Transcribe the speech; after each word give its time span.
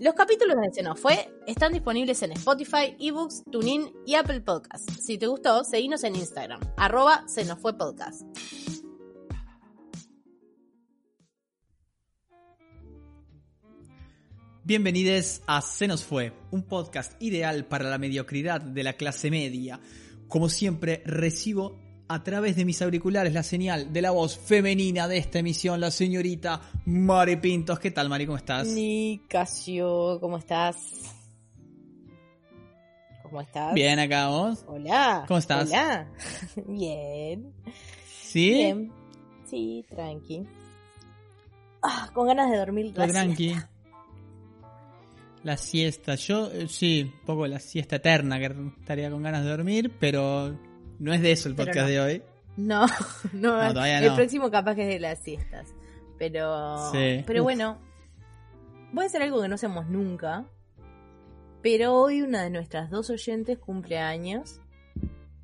Los 0.00 0.14
capítulos 0.14 0.56
de 0.56 0.72
Se 0.72 0.82
nos 0.82 0.98
fue 0.98 1.28
están 1.46 1.74
disponibles 1.74 2.22
en 2.22 2.32
Spotify, 2.32 2.96
eBooks, 2.98 3.44
TuneIn 3.52 3.92
y 4.06 4.14
Apple 4.14 4.40
Podcasts. 4.40 5.04
Si 5.04 5.18
te 5.18 5.26
gustó, 5.26 5.62
seguinos 5.62 6.04
en 6.04 6.16
Instagram, 6.16 6.58
arroba 6.78 7.28
Se 7.28 7.44
nos 7.44 7.58
fue 7.58 7.76
podcast. 7.76 8.22
Bienvenidos 14.64 15.42
a 15.46 15.60
Se 15.60 15.86
nos 15.86 16.02
fue, 16.02 16.32
un 16.50 16.62
podcast 16.62 17.22
ideal 17.22 17.66
para 17.66 17.90
la 17.90 17.98
mediocridad 17.98 18.62
de 18.62 18.82
la 18.82 18.94
clase 18.94 19.30
media. 19.30 19.80
Como 20.28 20.48
siempre, 20.48 21.02
recibo 21.04 21.78
a 22.10 22.24
través 22.24 22.56
de 22.56 22.64
mis 22.64 22.82
auriculares 22.82 23.32
la 23.32 23.44
señal 23.44 23.92
de 23.92 24.02
la 24.02 24.10
voz 24.10 24.36
femenina 24.36 25.06
de 25.06 25.16
esta 25.16 25.38
emisión, 25.38 25.80
la 25.80 25.92
señorita 25.92 26.60
Mari 26.86 27.36
Pintos. 27.36 27.78
¿Qué 27.78 27.92
tal, 27.92 28.08
Mari? 28.08 28.26
¿Cómo 28.26 28.36
estás? 28.36 28.66
Nicasio, 28.66 30.18
¿cómo 30.20 30.38
estás? 30.38 30.76
¿Cómo 33.22 33.40
estás? 33.40 33.74
Bien, 33.74 33.96
acá 34.00 34.26
vos. 34.26 34.64
Hola. 34.66 35.24
¿Cómo 35.28 35.38
estás? 35.38 35.68
Hola. 35.68 36.08
Bien. 36.66 37.52
¿Sí? 38.24 38.54
Bien. 38.54 38.92
Sí, 39.44 39.84
tranqui. 39.88 40.42
Ah, 41.80 42.10
con 42.12 42.26
ganas 42.26 42.50
de 42.50 42.56
dormir 42.56 42.92
la 42.92 43.06
tranqui. 43.06 43.50
siesta. 43.50 43.70
La 45.44 45.56
siesta. 45.56 46.14
Yo, 46.16 46.50
eh, 46.50 46.66
sí, 46.66 47.02
un 47.04 47.24
poco 47.24 47.46
la 47.46 47.60
siesta 47.60 47.96
eterna, 47.96 48.40
que 48.40 48.52
estaría 48.80 49.08
con 49.12 49.22
ganas 49.22 49.44
de 49.44 49.50
dormir, 49.50 49.92
pero 50.00 50.58
no 51.00 51.12
es 51.12 51.20
de 51.20 51.32
eso 51.32 51.48
el 51.48 51.56
podcast 51.56 51.80
no. 51.80 51.86
de 51.88 52.00
hoy. 52.00 52.22
No, 52.56 52.86
no, 53.32 53.62
No, 53.64 53.72
todavía 53.72 53.98
el 53.98 54.14
próximo 54.14 54.50
capaz 54.50 54.74
que 54.76 54.82
es 54.82 54.88
de 54.88 55.00
las 55.00 55.18
siestas. 55.18 55.74
Pero, 56.18 56.92
Sí. 56.92 57.24
pero 57.26 57.40
Uf. 57.40 57.44
bueno, 57.44 57.78
voy 58.92 59.04
a 59.04 59.06
hacer 59.06 59.22
algo 59.22 59.40
que 59.42 59.48
no 59.48 59.54
hacemos 59.56 59.86
nunca. 59.88 60.44
Pero 61.62 61.94
hoy 61.94 62.22
una 62.22 62.42
de 62.42 62.50
nuestras 62.50 62.90
dos 62.90 63.10
oyentes 63.10 63.58
cumple 63.58 63.98
años. 63.98 64.60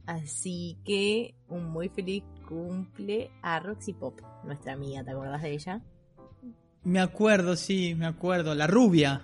Así 0.07 0.79
que 0.85 1.35
un 1.49 1.65
muy 1.71 1.89
feliz 1.89 2.23
cumple 2.49 3.31
a 3.43 3.59
Roxy 3.59 3.93
Pop, 3.93 4.21
nuestra 4.45 4.75
amiga, 4.75 5.03
¿te 5.03 5.11
acordás 5.11 5.43
de 5.43 5.51
ella? 5.53 5.81
Me 6.85 7.01
acuerdo, 7.01 7.57
sí, 7.57 7.95
me 7.97 8.07
acuerdo. 8.07 8.55
La 8.55 8.67
rubia. 8.69 9.23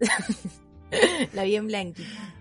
La 1.32 1.44
bien 1.44 1.66
blanquita. 1.68 2.34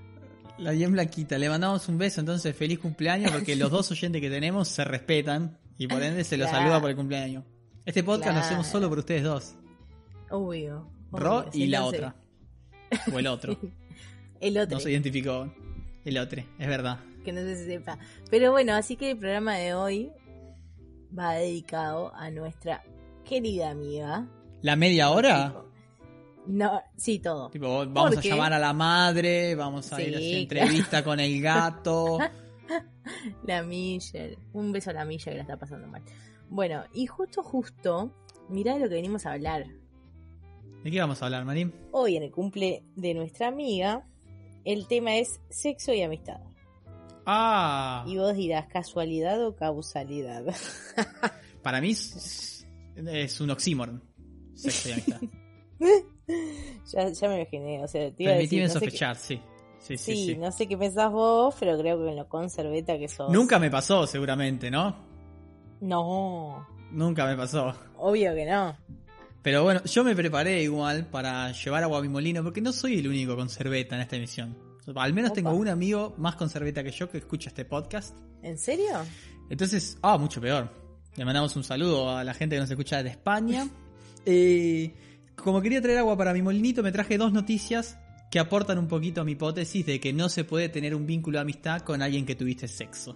La 0.59 0.71
bien 0.71 0.91
blanquita. 0.91 1.37
Le 1.37 1.49
mandamos 1.49 1.87
un 1.89 1.97
beso, 1.97 2.19
entonces 2.21 2.55
feliz 2.55 2.79
cumpleaños, 2.79 3.31
porque 3.31 3.55
los 3.55 3.71
dos 3.71 3.89
oyentes 3.91 4.21
que 4.21 4.29
tenemos 4.29 4.67
se 4.67 4.83
respetan 4.83 5.57
y 5.77 5.87
por 5.87 6.01
ende 6.03 6.23
se 6.23 6.37
los 6.37 6.47
Claro. 6.47 6.63
saluda 6.63 6.81
por 6.81 6.89
el 6.91 6.95
cumpleaños. 6.95 7.43
Este 7.85 8.03
podcast 8.03 8.35
lo 8.35 8.41
hacemos 8.41 8.67
solo 8.67 8.87
por 8.89 8.99
ustedes 8.99 9.23
dos. 9.23 9.55
Obvio. 10.29 10.89
Ro 11.11 11.39
obvio, 11.39 11.49
y 11.53 11.67
la 11.67 11.83
otra. 11.85 12.15
O 13.11 13.19
el 13.19 13.27
otro. 13.27 13.57
El 14.39 14.57
otro. 14.57 14.75
No 14.77 14.81
se 14.81 14.91
identificó. 14.91 15.49
El 16.03 16.17
otro, 16.17 16.43
es 16.59 16.67
verdad. 16.67 16.99
que 17.23 17.31
no 17.31 17.39
se 17.41 17.65
sepa. 17.65 17.97
Pero 18.29 18.51
bueno, 18.51 18.73
así 18.73 18.97
que 18.97 19.11
el 19.11 19.17
programa 19.17 19.55
de 19.55 19.73
hoy 19.73 20.11
va 21.17 21.35
dedicado 21.35 22.13
a 22.13 22.29
nuestra 22.29 22.83
querida 23.23 23.69
amiga. 23.69 24.27
¿La 24.61 24.75
media 24.75 25.09
hora? 25.11 25.55
No, 26.45 26.81
sí, 26.97 27.19
todo. 27.19 27.49
Tipo, 27.49 27.85
vamos 27.87 28.17
a 28.17 28.21
qué? 28.21 28.29
llamar 28.29 28.53
a 28.53 28.59
la 28.59 28.73
madre, 28.73 29.55
vamos 29.55 29.91
a 29.93 30.01
ir 30.01 30.13
a 30.13 30.17
hacer 30.17 30.37
entrevista 30.39 31.03
con 31.03 31.19
el 31.19 31.41
gato. 31.41 32.17
La 33.45 33.63
Michelle. 33.63 34.37
Un 34.53 34.71
beso 34.71 34.89
a 34.89 34.93
la 34.93 35.05
Milla 35.05 35.25
que 35.31 35.35
la 35.35 35.41
está 35.41 35.57
pasando 35.57 35.87
mal. 35.87 36.01
Bueno, 36.49 36.83
y 36.93 37.05
justo, 37.05 37.43
justo, 37.43 38.13
mirá 38.49 38.73
de 38.73 38.79
lo 38.79 38.89
que 38.89 38.95
venimos 38.95 39.25
a 39.25 39.33
hablar. 39.33 39.65
¿De 40.83 40.91
qué 40.91 40.99
vamos 40.99 41.21
a 41.21 41.25
hablar, 41.25 41.45
Marín? 41.45 41.73
Hoy 41.91 42.17
en 42.17 42.23
el 42.23 42.31
cumple 42.31 42.83
de 42.95 43.13
nuestra 43.13 43.47
amiga, 43.47 44.05
el 44.65 44.87
tema 44.87 45.15
es 45.15 45.39
sexo 45.49 45.93
y 45.93 46.01
amistad. 46.01 46.41
Ah, 47.25 48.03
Y 48.07 48.17
vos 48.17 48.33
dirás, 48.35 48.67
¿casualidad 48.67 49.45
o 49.45 49.55
causalidad? 49.55 50.43
para 51.63 51.79
mí 51.79 51.91
es, 51.91 52.67
es 52.95 53.39
un 53.41 53.49
oxímoron. 53.49 54.03
Sexo 54.55 54.89
y 54.89 54.91
amistad. 54.93 55.21
ya, 56.91 57.09
ya 57.09 57.27
me 57.29 57.41
imaginé, 57.41 57.83
o 57.83 57.87
sea, 57.87 58.01
decir, 58.03 58.27
Permitime 58.27 58.63
no 58.63 58.69
sospechar, 58.69 59.15
sí. 59.15 59.41
Sí, 59.79 59.97
sí, 59.97 60.15
Sí, 60.15 60.25
sí. 60.27 60.37
no 60.37 60.49
sé 60.51 60.65
qué 60.67 60.77
pensás 60.77 61.11
vos, 61.11 61.53
pero 61.59 61.77
creo 61.77 62.01
que 62.01 62.09
en 62.09 62.15
lo 62.15 62.29
conserveta 62.29 62.97
que 62.97 63.07
sos. 63.09 63.29
Nunca 63.29 63.59
me 63.59 63.69
pasó, 63.69 64.07
seguramente, 64.07 64.71
¿no? 64.71 64.95
No, 65.81 66.65
Nunca 66.91 67.25
me 67.25 67.35
pasó. 67.35 67.73
obvio 67.97 68.33
que 68.33 68.45
no. 68.45 68.77
Pero 69.41 69.63
bueno, 69.63 69.83
yo 69.83 70.05
me 70.05 70.15
preparé 70.15 70.63
igual 70.63 71.05
para 71.07 71.51
llevar 71.51 71.83
agua 71.83 71.97
a 71.99 72.01
mi 72.01 72.07
molino, 72.07 72.41
porque 72.43 72.61
no 72.61 72.71
soy 72.71 72.99
el 72.99 73.07
único 73.09 73.35
con 73.35 73.49
cerveta 73.49 73.95
en 73.95 74.01
esta 74.01 74.15
emisión. 74.15 74.57
Al 74.95 75.13
menos 75.13 75.31
Opa. 75.31 75.35
tengo 75.35 75.51
un 75.51 75.67
amigo 75.67 76.13
más 76.17 76.35
con 76.37 76.49
cerveta 76.49 76.81
que 76.83 76.91
yo 76.91 77.09
que 77.09 77.17
escucha 77.17 77.49
este 77.49 77.65
podcast. 77.65 78.17
¿En 78.41 78.57
serio? 78.57 78.99
Entonces, 79.49 79.97
ah, 80.01 80.17
mucho 80.17 80.39
peor. 80.39 80.69
Le 81.17 81.25
mandamos 81.25 81.55
un 81.57 81.63
saludo 81.65 82.09
a 82.09 82.23
la 82.23 82.33
gente 82.33 82.55
que 82.55 82.61
nos 82.61 82.69
escucha 82.71 82.97
desde 82.97 83.09
España. 83.11 83.67
Eh, 84.25 84.93
como 85.35 85.61
quería 85.61 85.81
traer 85.81 85.99
agua 85.99 86.17
para 86.17 86.33
mi 86.33 86.41
molinito, 86.41 86.83
me 86.83 86.91
traje 86.91 87.17
dos 87.17 87.31
noticias 87.33 87.97
que 88.31 88.39
aportan 88.39 88.77
un 88.79 88.87
poquito 88.87 89.21
a 89.21 89.23
mi 89.23 89.33
hipótesis 89.33 89.85
de 89.85 89.99
que 89.99 90.11
no 90.13 90.27
se 90.29 90.43
puede 90.43 90.69
tener 90.69 90.95
un 90.95 91.05
vínculo 91.05 91.37
de 91.37 91.41
amistad 91.43 91.81
con 91.81 92.01
alguien 92.01 92.25
que 92.25 92.35
tuviste 92.35 92.67
sexo. 92.67 93.15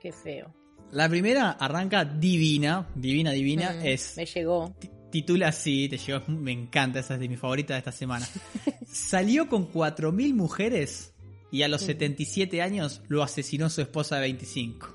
Qué 0.00 0.12
feo. 0.12 0.54
La 0.92 1.08
primera 1.08 1.50
arranca 1.52 2.04
divina, 2.04 2.88
divina, 2.94 3.30
divina, 3.30 3.72
Mm, 3.72 3.86
es 3.86 4.16
Me 4.16 4.26
llegó. 4.26 4.74
ti- 4.78 4.90
titula 5.10 5.48
así, 5.48 5.88
te 5.88 5.96
llegó, 5.98 6.22
me 6.28 6.52
encanta, 6.52 6.98
esa 7.00 7.14
es 7.14 7.20
de 7.20 7.28
mis 7.28 7.38
favoritas 7.38 7.74
de 7.76 7.78
esta 7.78 7.92
semana. 7.92 8.26
Salió 8.86 9.48
con 9.48 9.66
4.000 9.70 10.34
mujeres 10.34 11.14
y 11.52 11.62
a 11.62 11.68
los 11.68 11.82
Mm. 11.82 11.86
77 11.86 12.60
años 12.62 13.02
lo 13.08 13.22
asesinó 13.22 13.70
su 13.70 13.80
esposa 13.82 14.16
de 14.16 14.22
25. 14.22 14.88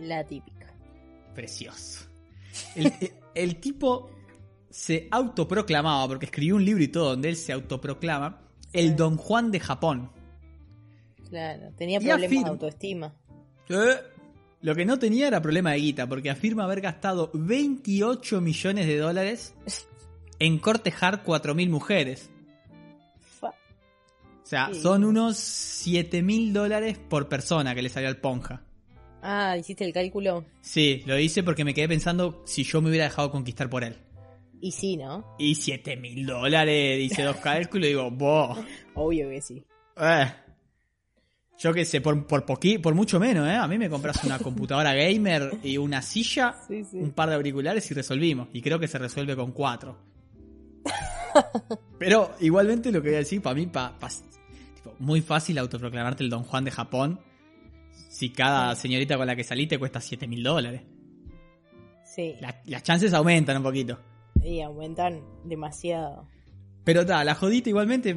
La 0.00 0.24
típica. 0.26 0.72
Precioso. 1.34 2.06
El, 2.74 2.86
el- 3.00 3.12
el 3.34 3.56
tipo 3.60 4.10
se 4.78 5.08
autoproclamaba, 5.10 6.06
porque 6.06 6.26
escribió 6.26 6.56
un 6.56 6.64
libro 6.64 6.82
y 6.84 6.88
todo 6.88 7.10
donde 7.10 7.30
él 7.30 7.36
se 7.36 7.50
autoproclama, 7.52 8.42
el 8.74 8.94
Don 8.94 9.16
Juan 9.16 9.50
de 9.50 9.58
Japón. 9.58 10.10
Claro. 11.30 11.72
Tenía 11.78 11.98
problemas 11.98 12.24
afirma- 12.30 12.44
de 12.44 12.50
autoestima. 12.50 13.14
Eh, 13.70 13.96
Lo 14.60 14.74
que 14.74 14.84
no 14.84 14.98
tenía 14.98 15.28
era 15.28 15.40
problema 15.40 15.72
de 15.72 15.78
guita, 15.78 16.06
porque 16.08 16.28
afirma 16.30 16.64
haber 16.64 16.80
gastado 16.82 17.30
28 17.34 18.40
millones 18.40 18.86
de 18.86 18.98
dólares 18.98 19.54
en 20.38 20.58
cortejar 20.58 21.22
4.000 21.24 21.68
mujeres. 21.70 22.28
O 23.42 23.52
sea, 24.42 24.70
Sí. 24.72 24.80
son 24.80 25.04
unos 25.04 25.36
7 25.38 26.22
mil 26.22 26.52
dólares 26.52 26.98
por 26.98 27.28
persona 27.28 27.74
que 27.74 27.82
le 27.82 27.88
salió 27.88 28.08
al 28.08 28.18
ponja. 28.18 28.62
Ah, 29.22 29.56
hiciste 29.58 29.84
el 29.84 29.92
cálculo. 29.92 30.44
Sí, 30.60 31.02
lo 31.06 31.18
hice 31.18 31.42
porque 31.42 31.64
me 31.64 31.74
quedé 31.74 31.88
pensando 31.88 32.42
si 32.44 32.62
yo 32.62 32.80
me 32.80 32.88
hubiera 32.90 33.04
dejado 33.06 33.30
conquistar 33.30 33.68
por 33.70 33.82
él. 33.84 33.96
Y 34.60 34.72
sí, 34.72 34.96
¿no? 34.96 35.36
Y 35.38 35.54
7 35.54 35.96
mil 35.96 36.24
dólares, 36.26 37.00
hice 37.00 37.22
dos 37.22 37.36
cálculos 37.36 37.86
y 37.86 37.90
digo, 37.90 38.10
boh. 38.10 38.56
Obvio 38.94 39.28
que 39.28 39.40
sí. 39.42 39.64
Eh. 39.98 40.26
Yo 41.58 41.72
qué 41.72 41.84
sé, 41.86 42.00
por, 42.02 42.26
por, 42.26 42.44
poqui- 42.44 42.80
por 42.80 42.94
mucho 42.94 43.18
menos, 43.18 43.46
¿eh? 43.48 43.54
A 43.54 43.66
mí 43.66 43.78
me 43.78 43.88
compras 43.88 44.22
una 44.24 44.38
computadora 44.38 44.92
gamer 44.94 45.58
y 45.62 45.78
una 45.78 46.02
silla, 46.02 46.54
Sí, 46.68 46.84
sí. 46.84 46.98
un 46.98 47.12
par 47.12 47.28
de 47.30 47.34
auriculares 47.36 47.90
y 47.90 47.94
resolvimos. 47.94 48.48
Y 48.52 48.60
creo 48.60 48.78
que 48.78 48.88
se 48.88 48.98
resuelve 48.98 49.34
con 49.36 49.52
cuatro. 49.52 49.98
Pero 51.98 52.34
igualmente 52.40 52.92
lo 52.92 53.00
que 53.02 53.08
voy 53.08 53.16
a 53.16 53.20
decir, 53.20 53.40
para 53.42 53.54
mí, 53.54 53.66
pa, 53.66 53.98
pa- 53.98 54.08
tipo, 54.74 54.94
muy 54.98 55.20
fácil 55.22 55.58
autoproclamarte 55.58 56.24
el 56.24 56.30
Don 56.30 56.44
Juan 56.44 56.64
de 56.64 56.70
Japón. 56.70 57.20
si 58.10 58.30
cada 58.30 58.74
señorita 58.76 59.16
con 59.16 59.26
la 59.26 59.36
que 59.36 59.44
salí 59.44 59.66
te 59.66 59.78
cuesta 59.78 60.00
7 60.00 60.26
mil 60.26 60.42
dólares. 60.42 60.82
Sí. 62.04 62.34
La- 62.40 62.60
las 62.66 62.82
chances 62.82 63.12
aumentan 63.14 63.58
un 63.58 63.62
poquito. 63.62 63.98
Y 64.46 64.60
aumentan 64.60 65.22
demasiado. 65.44 66.26
Pero 66.84 67.04
ta, 67.04 67.24
la 67.24 67.34
jodita 67.34 67.68
igualmente, 67.68 68.16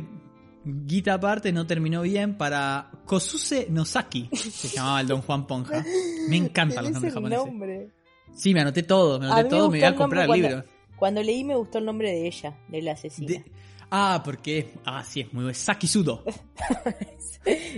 guita 0.63 1.15
aparte, 1.15 1.51
no 1.51 1.65
terminó 1.65 2.03
bien 2.03 2.37
para 2.37 2.91
Kosuse 3.05 3.67
Nosaki, 3.69 4.29
se 4.33 4.67
llamaba 4.67 5.01
el 5.01 5.07
Don 5.07 5.21
Juan 5.21 5.47
Ponja. 5.47 5.83
Me 6.29 6.37
encantan 6.37 6.83
los 6.83 6.93
nombres 6.93 7.13
japoneses. 7.13 7.45
nombre. 7.47 7.89
Sí, 8.35 8.53
me 8.53 8.61
anoté 8.61 8.83
todo, 8.83 9.19
me 9.19 9.25
anoté 9.25 9.43
mí 9.43 9.43
me 9.45 9.49
todo, 9.49 9.69
me 9.71 9.79
voy 9.79 9.87
a 9.87 9.95
comprar 9.95 10.25
el 10.29 10.31
libro. 10.41 10.63
Cuando 10.97 11.23
leí 11.23 11.43
me 11.43 11.55
gustó 11.55 11.79
el 11.79 11.85
nombre 11.85 12.11
de 12.11 12.27
ella, 12.27 12.57
de 12.67 12.81
la 12.81 12.91
asesina. 12.91 13.27
De- 13.27 13.45
Ah, 13.91 14.21
porque. 14.23 14.71
Ah, 14.85 15.03
sí, 15.03 15.21
es 15.21 15.33
muy 15.33 15.45
bueno. 15.45 15.57
Saki 15.57 15.87
Sudo. 15.87 16.23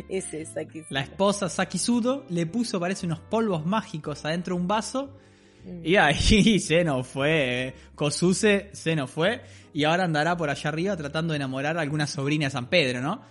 Ese 0.09 0.41
es 0.41 0.57
aquí. 0.57 0.81
La 0.89 1.01
esposa 1.01 1.47
Saki 1.47 1.77
Sudo 1.77 2.25
le 2.29 2.45
puso, 2.45 2.79
parece, 2.81 3.05
unos 3.05 3.19
polvos 3.19 3.65
mágicos 3.65 4.25
adentro 4.25 4.55
de 4.55 4.61
un 4.61 4.67
vaso. 4.67 5.17
Mm. 5.63 5.85
Y 5.85 5.95
ahí 5.95 6.59
se 6.59 6.83
nos 6.83 7.07
fue. 7.07 7.67
eh. 7.67 7.73
Kosuse 7.95 8.69
se 8.73 8.95
nos 8.95 9.09
fue. 9.09 9.41
Y 9.73 9.83
ahora 9.85 10.03
andará 10.03 10.35
por 10.35 10.49
allá 10.49 10.69
arriba 10.69 10.97
tratando 10.97 11.33
de 11.33 11.37
enamorar 11.37 11.77
a 11.77 11.81
alguna 11.81 12.07
sobrina 12.07 12.45
de 12.45 12.51
San 12.51 12.69
Pedro, 12.69 13.01
¿no? 13.01 13.21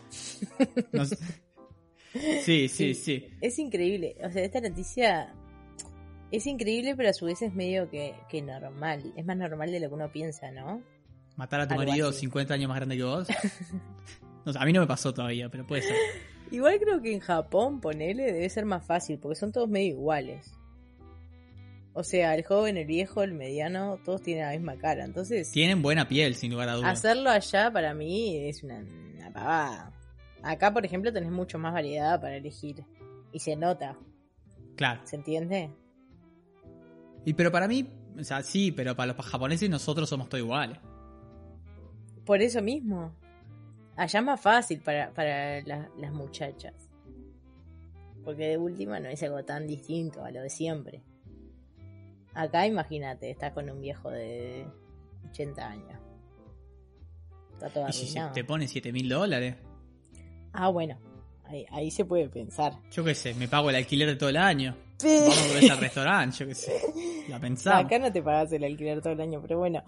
No 0.93 1.05
sé. 1.05 1.17
Sí, 2.45 2.69
sí, 2.69 2.95
sí. 2.95 3.27
Es 3.41 3.59
increíble. 3.59 4.17
O 4.25 4.31
sea, 4.31 4.43
esta 4.43 4.61
noticia 4.61 5.33
es 6.33 6.47
increíble, 6.47 6.95
pero 6.97 7.11
a 7.11 7.13
su 7.13 7.27
vez 7.27 7.41
es 7.43 7.55
medio 7.55 7.89
que, 7.89 8.15
que 8.29 8.43
normal. 8.43 9.13
Es 9.17 9.25
más 9.25 9.37
normal 9.37 9.71
de 9.71 9.81
lo 9.81 9.89
que 9.89 9.95
uno 9.95 10.11
piensa, 10.11 10.51
¿no? 10.51 10.83
Matar 11.37 11.61
a 11.61 11.69
tu 11.69 11.75
Algo 11.75 11.87
marido 11.87 12.09
así. 12.09 12.21
50 12.21 12.55
años 12.55 12.69
más 12.69 12.77
grande 12.79 12.97
que 12.97 13.05
vos. 13.05 13.29
No 14.43 14.53
a 14.59 14.65
mí 14.65 14.73
no 14.73 14.81
me 14.81 14.87
pasó 14.87 15.13
todavía, 15.13 15.51
pero 15.51 15.67
puede 15.67 15.83
ser. 15.83 15.95
Igual 16.51 16.81
creo 16.81 17.03
que 17.03 17.13
en 17.13 17.21
Japón, 17.21 17.79
ponele, 17.79 18.33
debe 18.33 18.49
ser 18.49 18.65
más 18.65 18.87
fácil, 18.87 19.19
porque 19.19 19.37
son 19.39 19.53
todos 19.53 19.69
medio 19.69 19.89
iguales. 19.91 20.51
O 21.93 22.05
sea, 22.05 22.35
el 22.37 22.45
joven, 22.45 22.77
el 22.77 22.87
viejo, 22.87 23.23
el 23.23 23.35
mediano, 23.35 23.99
todos 24.05 24.23
tienen 24.23 24.45
la 24.47 24.53
misma 24.53 24.77
cara. 24.79 25.05
Entonces, 25.05 25.51
Tienen 25.51 25.83
buena 25.83 26.07
piel, 26.09 26.35
sin 26.37 26.53
lugar 26.53 26.69
a 26.69 26.75
dudas. 26.75 26.93
hacerlo 26.99 27.31
allá 27.31 27.71
para 27.73 27.95
mí 27.95 28.37
es 28.49 28.63
una, 28.63 28.79
una 29.17 29.33
pavada. 29.33 29.93
Acá, 30.43 30.73
por 30.73 30.85
ejemplo, 30.87 31.13
tenés 31.13 31.31
mucho 31.33 31.59
más 31.59 31.73
variedad 31.73 32.21
para 32.21 32.37
elegir. 32.37 32.85
Y 33.33 33.41
se 33.41 33.57
nota, 33.57 33.97
Claro. 34.77 35.01
¿se 35.05 35.17
entiende? 35.17 35.71
Y 37.25 37.35
pero 37.35 37.51
para 37.53 37.69
mí, 37.69 37.87
o 38.19 38.25
sea, 38.25 38.43
sí, 38.43 38.73
pero 38.73 38.95
para 38.97 39.13
los 39.13 39.27
japoneses 39.27 39.69
nosotros 39.69 40.09
somos 40.09 40.29
todos 40.29 40.43
iguales. 40.45 40.79
Por 42.25 42.41
eso 42.41 42.63
mismo. 42.63 43.13
Allá 43.97 44.21
es 44.21 44.25
más 44.25 44.41
fácil 44.41 44.81
para, 44.81 45.13
para 45.13 45.61
la- 45.63 45.91
las 45.99 46.13
muchachas. 46.13 46.73
Porque 48.25 48.47
de 48.49 48.59
última 48.59 49.01
no 49.01 49.09
es 49.09 49.23
algo 49.23 49.45
tan 49.45 49.67
distinto 49.67 50.25
a 50.25 50.31
lo 50.31 50.41
de 50.43 50.51
siempre. 50.51 51.03
Acá 52.35 52.67
imagínate, 52.67 53.31
estás 53.31 53.53
con 53.53 53.69
un 53.71 53.81
viejo 53.81 54.11
de 54.11 54.67
80 55.31 55.67
años. 55.69 55.99
Está 57.55 57.69
todo 57.69 57.89
Y 57.89 57.93
si 57.93 58.15
te 58.33 58.45
pone 58.45 58.67
7 58.69 58.93
mil 58.93 59.09
dólares, 59.09 59.57
Ah, 60.53 60.69
bueno. 60.69 60.99
Ahí, 61.45 61.67
ahí 61.71 61.91
se 61.91 62.05
puede 62.05 62.29
pensar. 62.29 62.75
yo 62.93 63.03
qué 63.05 63.15
sé, 63.15 63.35
me 63.35 63.49
pago 63.49 63.71
el 63.71 63.77
alquiler 63.77 64.09
de 64.09 64.17
todo 64.17 64.29
el 64.29 64.37
año. 64.37 64.77
Pero- 65.01 65.31
Vamos 65.31 65.71
al 65.71 65.79
restaurante, 65.81 66.37
yo 66.39 66.47
qué 66.47 66.55
sé. 66.55 66.73
La 67.29 67.41
pensamos. 67.41 67.85
Acá 67.87 67.99
no 67.99 68.13
te 68.13 68.23
pagas 68.23 68.53
el 68.53 68.63
alquiler 68.65 69.01
todo 69.01 69.13
el 69.15 69.21
año, 69.21 69.41
pero 69.43 69.59
bueno. 69.59 69.83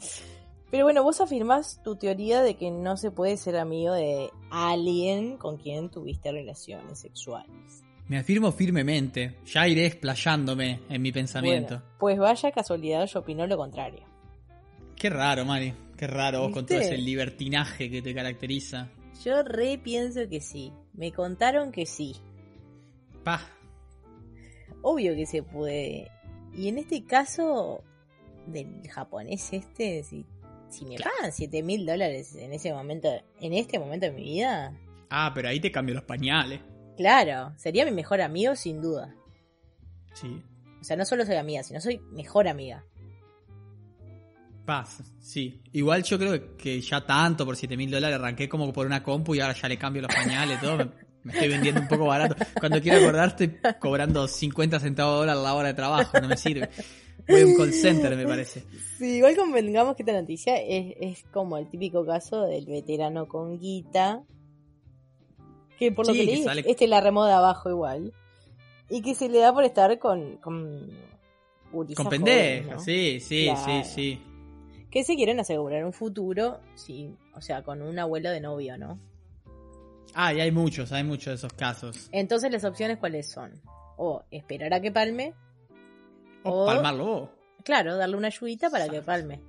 Pero 0.71 0.85
bueno, 0.85 1.03
vos 1.03 1.21
afirmás 1.21 1.81
tu 1.85 1.97
teoría 1.97 2.43
de 2.43 2.57
que 2.57 2.71
no 2.71 2.97
se 2.97 3.11
puede 3.11 3.37
ser 3.37 3.57
amigo 3.59 3.93
de 3.93 4.31
alguien 4.51 5.37
con 5.37 5.57
quien 5.59 5.91
tuviste 5.91 6.33
relaciones 6.33 6.99
sexuales. 6.99 7.82
Me 8.09 8.19
afirmo 8.19 8.53
firmemente. 8.53 9.39
Ya 9.47 9.67
iré 9.69 9.87
explayándome 9.87 10.81
en 10.89 11.01
mi 11.03 11.13
pensamiento. 11.13 11.77
Bueno, 11.77 11.97
pues 11.99 12.19
vaya 12.19 12.51
casualidad, 12.53 13.07
yo 13.07 13.21
opino 13.21 13.47
lo 13.47 13.57
contrario. 13.57 14.05
Qué 14.97 15.09
raro, 15.11 15.45
Mari. 15.45 15.73
Qué 15.97 16.07
raro 16.07 16.41
vos 16.43 16.53
con 16.53 16.67
todo 16.67 16.79
ese 16.79 16.99
libertinaje 16.99 17.89
que 17.91 18.03
te 18.03 18.15
caracteriza. 18.15 18.91
Yo 19.25 19.43
re 19.43 19.79
pienso 19.79 20.29
que 20.29 20.41
sí. 20.41 20.73
Me 20.95 21.13
contaron 21.13 21.71
que 21.73 21.87
sí. 21.87 22.17
Pa. 23.25 23.41
Obvio 24.83 25.15
que 25.15 25.27
se 25.27 25.43
puede. 25.43 26.11
Y 26.55 26.69
en 26.69 26.79
este 26.79 27.05
caso 27.05 27.83
del 28.47 28.89
japonés 28.91 29.53
este, 29.53 30.03
si, 30.03 30.27
si 30.69 30.85
me 30.85 30.97
Claro. 30.97 31.13
pagan 31.19 31.33
7 31.33 31.63
mil 31.63 31.87
dólares 31.87 32.35
en 32.35 32.53
ese 32.53 32.73
momento, 32.75 33.09
en 33.41 33.53
este 33.55 33.79
momento 33.79 34.07
de 34.07 34.13
mi 34.13 34.25
vida, 34.25 34.77
Ah, 35.09 35.31
pero 35.35 35.49
ahí 35.49 35.61
te 35.61 35.71
cambio 35.71 35.95
los 35.95 36.05
pañales. 36.05 36.61
Claro, 36.97 37.53
sería 37.57 37.85
mi 37.85 37.93
mejor 37.93 38.21
amigo 38.21 38.57
sin 38.57 38.81
duda. 38.81 39.15
Sí. 40.15 40.43
O 40.81 40.85
sea, 40.85 40.97
no 40.97 41.05
solo 41.05 41.25
soy 41.25 41.37
amiga, 41.37 41.63
sino 41.63 41.81
soy 41.81 42.01
mejor 42.13 42.49
amiga. 42.49 42.85
Paz, 44.65 45.03
sí. 45.21 45.61
Igual 45.73 46.03
yo 46.05 46.19
creo 46.19 46.57
que 46.57 46.81
ya 46.81 47.05
tanto 47.05 47.45
por 47.45 47.57
7 47.57 47.77
mil 47.77 47.91
dólares 47.91 48.19
arranqué 48.19 48.49
como 48.49 48.73
por 48.73 48.87
una 48.87 49.03
compu 49.03 49.35
y 49.35 49.41
ahora 49.41 49.55
ya 49.55 49.69
le 49.69 49.77
cambio 49.77 50.03
los 50.03 50.15
pañales, 50.15 50.61
todo. 50.61 50.79
Me, 50.79 50.89
me 51.25 51.33
estoy 51.33 51.49
vendiendo 51.49 51.81
un 51.81 51.89
poco 51.89 52.07
barato. 52.07 52.37
Cuando 52.59 52.81
quiero 52.81 52.99
acordar 52.99 53.29
estoy 53.29 53.57
cobrando 53.79 54.27
50 54.27 54.81
centavos 54.81 55.15
de 55.15 55.19
dólar 55.21 55.37
la 55.37 55.55
hora 55.55 55.69
de 55.69 55.75
trabajo, 55.75 56.21
no 56.21 56.29
me 56.29 56.37
sirve. 56.37 56.69
Voy 57.29 57.41
a 57.41 57.47
un 57.47 57.57
call 57.57 57.73
center, 57.73 58.17
me 58.17 58.27
parece. 58.27 58.65
Sí, 58.99 59.17
igual 59.17 59.37
convengamos 59.37 59.95
que 59.95 60.03
esta 60.03 60.13
noticia 60.13 60.57
es, 60.57 60.95
es 61.01 61.25
como 61.33 61.59
el 61.59 61.69
típico 61.69 62.05
caso 62.05 62.43
del 62.43 62.67
veterano 62.67 63.29
con 63.29 63.59
guita. 63.59 64.23
Que 65.87 65.93
por 65.93 66.07
lo 66.07 66.13
Sí, 66.13 66.21
que 66.21 66.27
que 66.27 66.33
leí, 66.33 66.43
sale- 66.45 66.65
este 66.67 66.87
la 66.87 67.01
remó 67.01 67.25
de 67.25 67.33
abajo 67.33 67.69
igual. 67.71 68.13
Y 68.89 69.03
que 69.03 69.15
se 69.15 69.29
le 69.29 69.39
da 69.39 69.53
por 69.53 69.65
estar 69.65 69.99
con. 69.99 70.37
con. 70.37 70.89
Con 71.73 71.89
¿no? 71.97 72.79
sí, 72.81 73.19
sí, 73.21 73.45
Claro. 73.47 73.61
sí, 73.65 73.83
sí. 73.85 74.23
Que 74.91 75.03
se 75.05 75.15
quieren 75.17 75.41
asegurar 75.41 75.85
un 75.87 75.95
futuro, 75.95 76.61
sí, 76.75 77.17
o 77.35 77.41
sea, 77.41 77.63
con 77.63 77.81
un 77.81 77.99
abuelo 77.99 78.31
de 78.31 78.41
novio, 78.43 78.77
¿no? 78.77 78.99
Ah, 80.15 80.35
y 80.35 80.41
hay 80.43 80.53
muchos, 80.53 80.93
hay 80.93 81.03
muchos 81.03 81.27
de 81.27 81.35
esos 81.37 81.53
casos. 81.55 82.11
Entonces 82.13 82.53
las 82.53 82.65
opciones 82.65 82.99
cuáles 82.99 83.31
son? 83.31 83.59
O 83.97 84.23
esperar 84.31 84.75
a 84.75 84.81
que 84.83 84.93
palme, 84.93 85.33
O 86.45 86.65
O- 86.65 86.67
palmarlo 86.67 87.31
claro, 87.65 87.97
darle 87.97 88.17
una 88.17 88.27
ayudita 88.27 88.69
para 88.69 88.89
que 88.89 89.01
palme. 89.01 89.41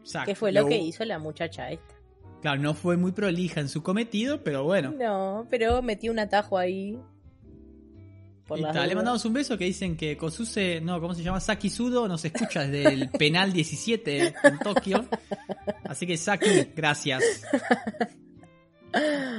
Exacto. 0.00 0.26
Que 0.30 0.34
fue 0.34 0.52
lo 0.52 0.62
Lo- 0.62 0.68
que 0.68 0.78
hizo 0.78 1.04
la 1.04 1.18
muchacha 1.18 1.70
esta. 1.70 1.94
Claro, 2.40 2.60
no 2.60 2.74
fue 2.74 2.96
muy 2.96 3.12
prolija 3.12 3.60
en 3.60 3.68
su 3.68 3.82
cometido, 3.82 4.42
pero 4.42 4.64
bueno. 4.64 4.92
No, 4.98 5.46
pero 5.50 5.82
metió 5.82 6.10
un 6.12 6.18
atajo 6.18 6.56
ahí. 6.58 6.98
Por 8.46 8.58
Y 8.58 8.62
las 8.62 8.72
ta, 8.74 8.86
le 8.86 8.94
mandamos 8.96 9.24
un 9.26 9.32
beso 9.32 9.56
que 9.56 9.64
dicen 9.66 9.96
que 9.96 10.16
Kosuse, 10.16 10.80
no, 10.80 11.00
¿cómo 11.00 11.14
se 11.14 11.22
llama? 11.22 11.38
Saki 11.38 11.70
Sudo 11.70 12.08
nos 12.08 12.24
escucha 12.24 12.66
desde 12.66 12.92
el 12.92 13.08
penal 13.18 13.52
17 13.52 14.34
en 14.42 14.58
Tokio. 14.58 15.06
Así 15.84 16.06
que 16.06 16.16
Saki, 16.16 16.48
gracias. 16.74 17.22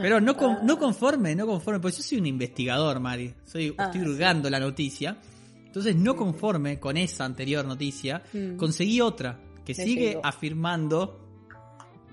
Pero 0.01 0.21
no, 0.21 0.37
con- 0.37 0.65
no 0.65 0.77
conforme, 0.79 1.35
no 1.35 1.45
conforme, 1.45 1.79
porque 1.81 1.97
yo 1.97 2.03
soy 2.03 2.19
un 2.19 2.25
investigador, 2.27 2.99
Mari. 3.01 3.33
Soy, 3.45 3.73
Ah, 3.77 3.85
estoy 3.85 4.01
sí. 4.01 4.07
hurgando 4.07 4.49
la 4.49 4.59
noticia. 4.59 5.17
Entonces, 5.65 5.95
no 5.95 6.15
conforme 6.15 6.79
con 6.79 6.95
esa 6.97 7.25
anterior 7.25 7.65
noticia, 7.65 8.21
Mm. 8.33 8.55
conseguí 8.55 9.01
otra 9.01 9.39
que 9.65 9.73
Me 9.75 9.83
sigue 9.83 10.19
afirmando 10.23 11.20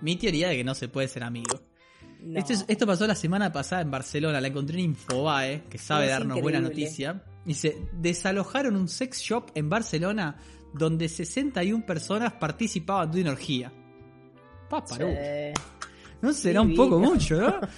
mi 0.03 0.17
teoría 0.17 0.49
de 0.49 0.57
que 0.57 0.65
no 0.65 0.75
se 0.75 0.89
puede 0.89 1.09
ser 1.09 1.25
amigo. 1.25 1.61
No. 2.21 2.39
Esto, 2.39 2.53
es- 2.53 2.65
esto 2.69 2.87
pasó 2.87 3.07
la 3.07 3.15
semana 3.15 3.53
pasada 3.53 3.83
en 3.83 3.91
Barcelona, 3.91 4.41
la 4.41 4.49
encontré 4.49 4.79
en 4.79 4.87
Infobae, 4.87 5.65
que 5.71 5.79
sabe 5.79 6.07
Es 6.07 6.11
darnos 6.13 6.41
buena 6.41 6.59
increíble. 6.59 6.85
noticia. 6.85 7.23
Dice, 7.45 7.77
desalojaron 7.93 8.77
un 8.77 8.89
sex 8.89 9.21
shop 9.21 9.53
en 9.55 9.69
Barcelona 9.71 10.37
donde 10.75 11.09
61 11.09 11.87
personas 11.87 12.33
participaban 12.35 13.11
de 13.11 13.23
una 13.23 13.31
orgía. 13.33 13.73
Paparú. 14.69 15.09
No 16.21 16.33
será 16.33 16.61
un 16.61 16.75
poco 16.75 16.99
mucho, 16.99 17.41
¿no? 17.41 17.61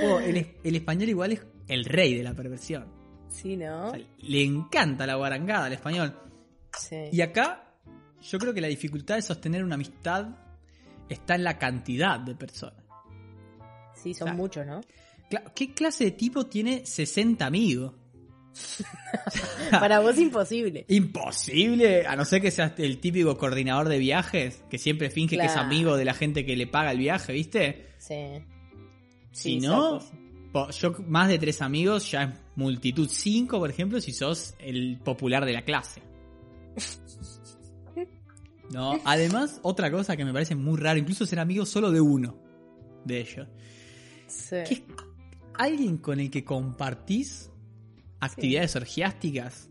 Oh, 0.00 0.20
el, 0.20 0.36
es- 0.36 0.46
el 0.62 0.76
español 0.76 1.08
igual 1.08 1.32
es 1.32 1.40
el 1.66 1.84
rey 1.84 2.14
de 2.14 2.22
la 2.22 2.34
perversión. 2.34 2.86
Sí, 3.28 3.56
¿no? 3.56 3.88
O 3.88 3.90
sea, 3.90 4.00
le 4.18 4.44
encanta 4.44 5.06
la 5.06 5.16
guarangada 5.16 5.66
al 5.66 5.72
español. 5.72 6.14
Sí. 6.78 6.96
Y 7.12 7.20
acá, 7.20 7.74
yo 8.22 8.38
creo 8.38 8.54
que 8.54 8.60
la 8.60 8.68
dificultad 8.68 9.16
de 9.16 9.22
sostener 9.22 9.64
una 9.64 9.74
amistad 9.74 10.28
está 11.08 11.34
en 11.34 11.44
la 11.44 11.58
cantidad 11.58 12.18
de 12.20 12.34
personas. 12.34 12.84
Sí, 13.94 14.14
son 14.14 14.26
Claro. 14.26 14.36
muchos, 14.38 14.66
¿no? 14.66 14.80
¿Qué 15.54 15.74
clase 15.74 16.04
de 16.04 16.10
tipo 16.12 16.46
tiene 16.46 16.86
60 16.86 17.44
amigos? 17.44 17.92
Para 19.70 20.00
vos 20.00 20.18
imposible. 20.18 20.84
Imposible, 20.88 22.06
a 22.06 22.16
no 22.16 22.24
ser 22.24 22.40
que 22.40 22.50
seas 22.50 22.72
el 22.78 22.98
típico 22.98 23.36
coordinador 23.36 23.88
de 23.88 23.98
viajes, 23.98 24.64
que 24.70 24.78
siempre 24.78 25.10
finge 25.10 25.36
que 25.36 25.44
es 25.44 25.56
amigo 25.56 25.96
de 25.96 26.04
la 26.04 26.14
gente 26.14 26.44
que 26.46 26.56
le 26.56 26.66
paga 26.66 26.92
el 26.92 26.98
viaje, 26.98 27.32
¿viste? 27.32 27.88
Sí. 27.98 28.14
Si 29.30 29.60
Sí, 29.60 29.66
no, 29.66 30.00
yo 30.70 30.92
más 31.06 31.28
de 31.28 31.38
tres 31.38 31.60
amigos 31.62 32.10
ya 32.10 32.22
es 32.24 32.30
multitud. 32.56 33.08
Cinco, 33.08 33.58
por 33.58 33.70
ejemplo, 33.70 34.00
si 34.00 34.12
sos 34.12 34.54
el 34.58 34.98
popular 35.04 35.44
de 35.44 35.52
la 35.52 35.62
clase. 35.62 36.02
No, 38.72 39.00
además, 39.04 39.60
otra 39.62 39.90
cosa 39.90 40.16
que 40.16 40.24
me 40.24 40.32
parece 40.32 40.54
muy 40.54 40.78
raro, 40.78 40.98
incluso 40.98 41.24
ser 41.26 41.40
amigo 41.40 41.64
solo 41.64 41.90
de 41.90 42.00
uno 42.00 42.36
de 43.04 43.20
ellos. 43.20 43.48
Sí. 44.26 44.56
que 44.66 44.74
es 44.74 44.82
alguien 45.54 45.96
con 45.98 46.20
el 46.20 46.30
que 46.30 46.44
compartís 46.44 47.50
actividades 48.20 48.76
orgiásticas. 48.76 49.68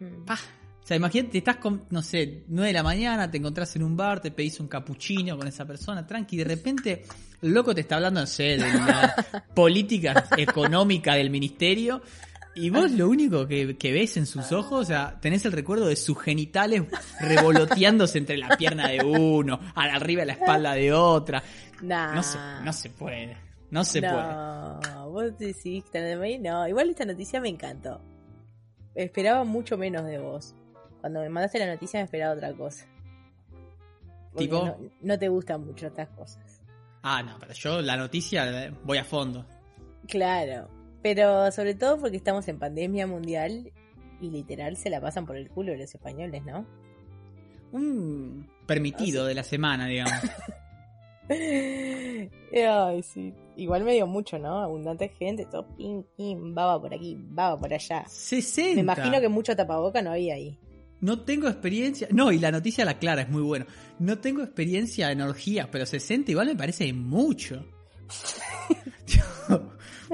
Mm. 0.00 0.24
Pa. 0.24 0.38
O 0.82 0.86
sea, 0.86 0.96
imagínate, 0.96 1.38
estás 1.38 1.56
con, 1.56 1.84
no 1.90 2.00
sé, 2.00 2.44
9 2.46 2.68
de 2.68 2.72
la 2.72 2.84
mañana, 2.84 3.28
te 3.28 3.38
encontrás 3.38 3.74
en 3.74 3.82
un 3.82 3.96
bar, 3.96 4.20
te 4.20 4.30
pedís 4.30 4.60
un 4.60 4.68
capuchino 4.68 5.36
con 5.36 5.48
esa 5.48 5.66
persona, 5.66 6.06
tranqui, 6.06 6.36
y 6.36 6.38
de 6.38 6.44
repente 6.44 7.02
el 7.42 7.52
loco 7.52 7.74
te 7.74 7.80
está 7.80 7.96
hablando, 7.96 8.20
no 8.20 8.26
sé, 8.26 8.56
de 8.56 8.58
la 8.58 9.14
política 9.54 10.28
económica 10.36 11.14
del 11.14 11.28
ministerio, 11.28 12.02
y 12.56 12.70
vos 12.70 12.90
lo 12.90 13.08
único 13.08 13.46
que, 13.46 13.76
que 13.76 13.92
ves 13.92 14.16
en 14.16 14.26
sus 14.26 14.50
ojos, 14.50 14.80
o 14.80 14.84
sea, 14.84 15.18
tenés 15.20 15.44
el 15.44 15.52
recuerdo 15.52 15.86
de 15.86 15.96
sus 15.96 16.18
genitales 16.18 16.84
revoloteándose 17.20 18.18
entre 18.18 18.38
la 18.38 18.56
pierna 18.56 18.88
de 18.88 19.04
uno, 19.04 19.60
arriba 19.74 20.20
de 20.20 20.26
la 20.26 20.32
espalda 20.32 20.72
de 20.72 20.92
otra. 20.92 21.42
Nah. 21.82 22.14
No 22.14 22.22
se, 22.22 22.38
no 22.64 22.72
se 22.72 22.90
puede, 22.90 23.36
no 23.70 23.84
se 23.84 24.00
puede. 24.00 24.14
no, 24.14 25.10
vos 25.10 25.38
decís 25.38 25.84
que 25.84 25.90
tan 25.90 26.02
de 26.02 26.16
mí, 26.16 26.38
no. 26.38 26.66
Igual 26.66 26.90
esta 26.90 27.04
noticia 27.04 27.40
me 27.40 27.50
encantó. 27.50 28.00
Esperaba 28.94 29.44
mucho 29.44 29.76
menos 29.76 30.04
de 30.06 30.18
vos. 30.18 30.54
Cuando 31.00 31.20
me 31.20 31.28
mandaste 31.28 31.58
la 31.58 31.66
noticia 31.66 32.00
me 32.00 32.04
esperaba 32.04 32.34
otra 32.34 32.54
cosa. 32.54 32.86
Porque 34.32 34.44
¿Tipo? 34.44 34.64
No, 34.64 34.78
no 35.02 35.18
te 35.18 35.28
gustan 35.28 35.64
mucho 35.64 35.88
estas 35.88 36.08
cosas. 36.08 36.62
Ah, 37.02 37.22
no, 37.22 37.38
pero 37.38 37.52
yo 37.52 37.82
la 37.82 37.96
noticia 37.96 38.72
voy 38.82 38.98
a 38.98 39.04
fondo. 39.04 39.44
Claro. 40.08 40.75
Pero 41.06 41.52
sobre 41.52 41.76
todo 41.76 42.00
porque 42.00 42.16
estamos 42.16 42.48
en 42.48 42.58
pandemia 42.58 43.06
mundial 43.06 43.70
y 44.20 44.28
literal 44.28 44.76
se 44.76 44.90
la 44.90 45.00
pasan 45.00 45.24
por 45.24 45.36
el 45.36 45.48
culo 45.48 45.76
los 45.76 45.94
españoles, 45.94 46.42
¿no? 46.44 46.66
Un 47.70 48.50
permitido 48.66 49.24
de 49.24 49.36
la 49.36 49.44
semana, 49.44 49.86
digamos. 49.86 50.20
Ay, 51.30 53.02
sí. 53.04 53.32
Igual 53.54 53.84
me 53.84 53.92
dio 53.92 54.08
mucho, 54.08 54.36
¿no? 54.36 54.58
Abundante 54.58 55.10
gente, 55.10 55.46
todo 55.46 55.68
pim, 55.76 56.02
pim, 56.16 56.52
baba 56.52 56.80
por 56.80 56.92
aquí, 56.92 57.16
baba 57.20 57.56
por 57.56 57.72
allá. 57.72 58.04
60. 58.08 58.74
Me 58.74 58.80
imagino 58.80 59.20
que 59.20 59.28
mucho 59.28 59.54
tapaboca 59.54 60.02
no 60.02 60.10
había 60.10 60.34
ahí. 60.34 60.58
No 61.00 61.20
tengo 61.20 61.46
experiencia. 61.46 62.08
No, 62.10 62.32
y 62.32 62.40
la 62.40 62.50
noticia 62.50 62.84
la 62.84 62.98
clara, 62.98 63.22
es 63.22 63.28
muy 63.28 63.42
bueno. 63.42 63.64
No 64.00 64.18
tengo 64.18 64.42
experiencia 64.42 65.12
en 65.12 65.20
orgías, 65.20 65.68
pero 65.70 65.86
60 65.86 66.32
igual 66.32 66.48
me 66.48 66.56
parece 66.56 66.92
mucho. 66.92 67.64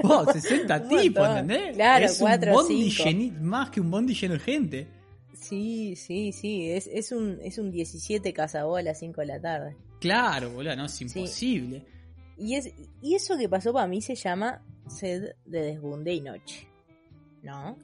Wow, 0.03 0.25
60 0.31 0.77
Un 0.81 0.89
tipos. 0.89 1.27
¿entendés? 1.29 1.75
Claro, 1.75 2.05
es 2.05 2.19
cuatro 2.19 2.51
un 2.51 2.57
bondi 2.57 2.91
cinco. 2.91 3.09
lleni- 3.09 3.31
más 3.39 3.69
que 3.69 3.81
un 3.81 3.89
bondi 3.89 4.13
lleno 4.13 4.33
de 4.35 4.39
gente. 4.39 4.87
Sí, 5.33 5.95
sí, 5.95 6.31
sí. 6.31 6.69
Es, 6.71 6.87
es, 6.87 7.11
un, 7.11 7.39
es 7.41 7.57
un 7.57 7.71
17 7.71 8.31
casabó 8.33 8.75
a 8.77 8.81
las 8.81 8.99
5 8.99 9.21
de 9.21 9.27
la 9.27 9.41
tarde. 9.41 9.75
Claro, 9.99 10.51
boludo, 10.51 10.75
no, 10.75 10.85
es 10.85 11.01
imposible. 11.01 11.85
Y, 12.37 12.55
es, 12.55 12.71
y 13.01 13.15
eso 13.15 13.37
que 13.37 13.49
pasó 13.49 13.73
para 13.73 13.87
mí 13.87 14.01
se 14.01 14.15
llama 14.15 14.63
sed 14.87 15.31
de 15.45 15.61
desbunde 15.61 16.13
y 16.13 16.21
noche. 16.21 16.67
¿No? 17.41 17.77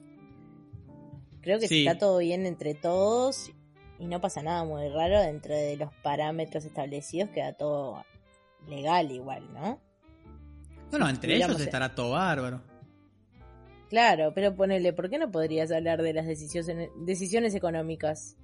Creo 1.42 1.58
que 1.58 1.68
Sí. 1.68 1.74
si 1.82 1.86
está 1.86 1.98
todo 1.98 2.18
bien 2.18 2.46
entre 2.46 2.74
todos 2.74 3.50
y 3.98 4.06
no 4.06 4.20
pasa 4.20 4.42
nada 4.42 4.64
muy 4.64 4.88
raro 4.88 5.20
dentro 5.20 5.54
de 5.54 5.76
los 5.76 5.90
parámetros 6.02 6.64
establecidos, 6.64 7.30
queda 7.30 7.52
todo 7.54 8.04
legal 8.68 9.10
igual, 9.10 9.52
¿no? 9.52 9.80
Bueno, 10.90 11.08
entre 11.08 11.34
ellos 11.34 11.46
Digamos, 11.48 11.62
estará 11.62 11.94
todo 11.94 12.10
bárbaro. 12.12 12.62
Claro, 13.88 14.32
pero 14.34 14.54
ponele, 14.54 14.92
¿por 14.92 15.10
qué 15.10 15.18
no 15.18 15.30
podrías 15.30 15.72
hablar 15.72 16.02
de 16.02 16.12
las 16.12 16.26
decisiones, 16.26 16.90
decisiones 17.04 17.54
económicas? 17.54 18.36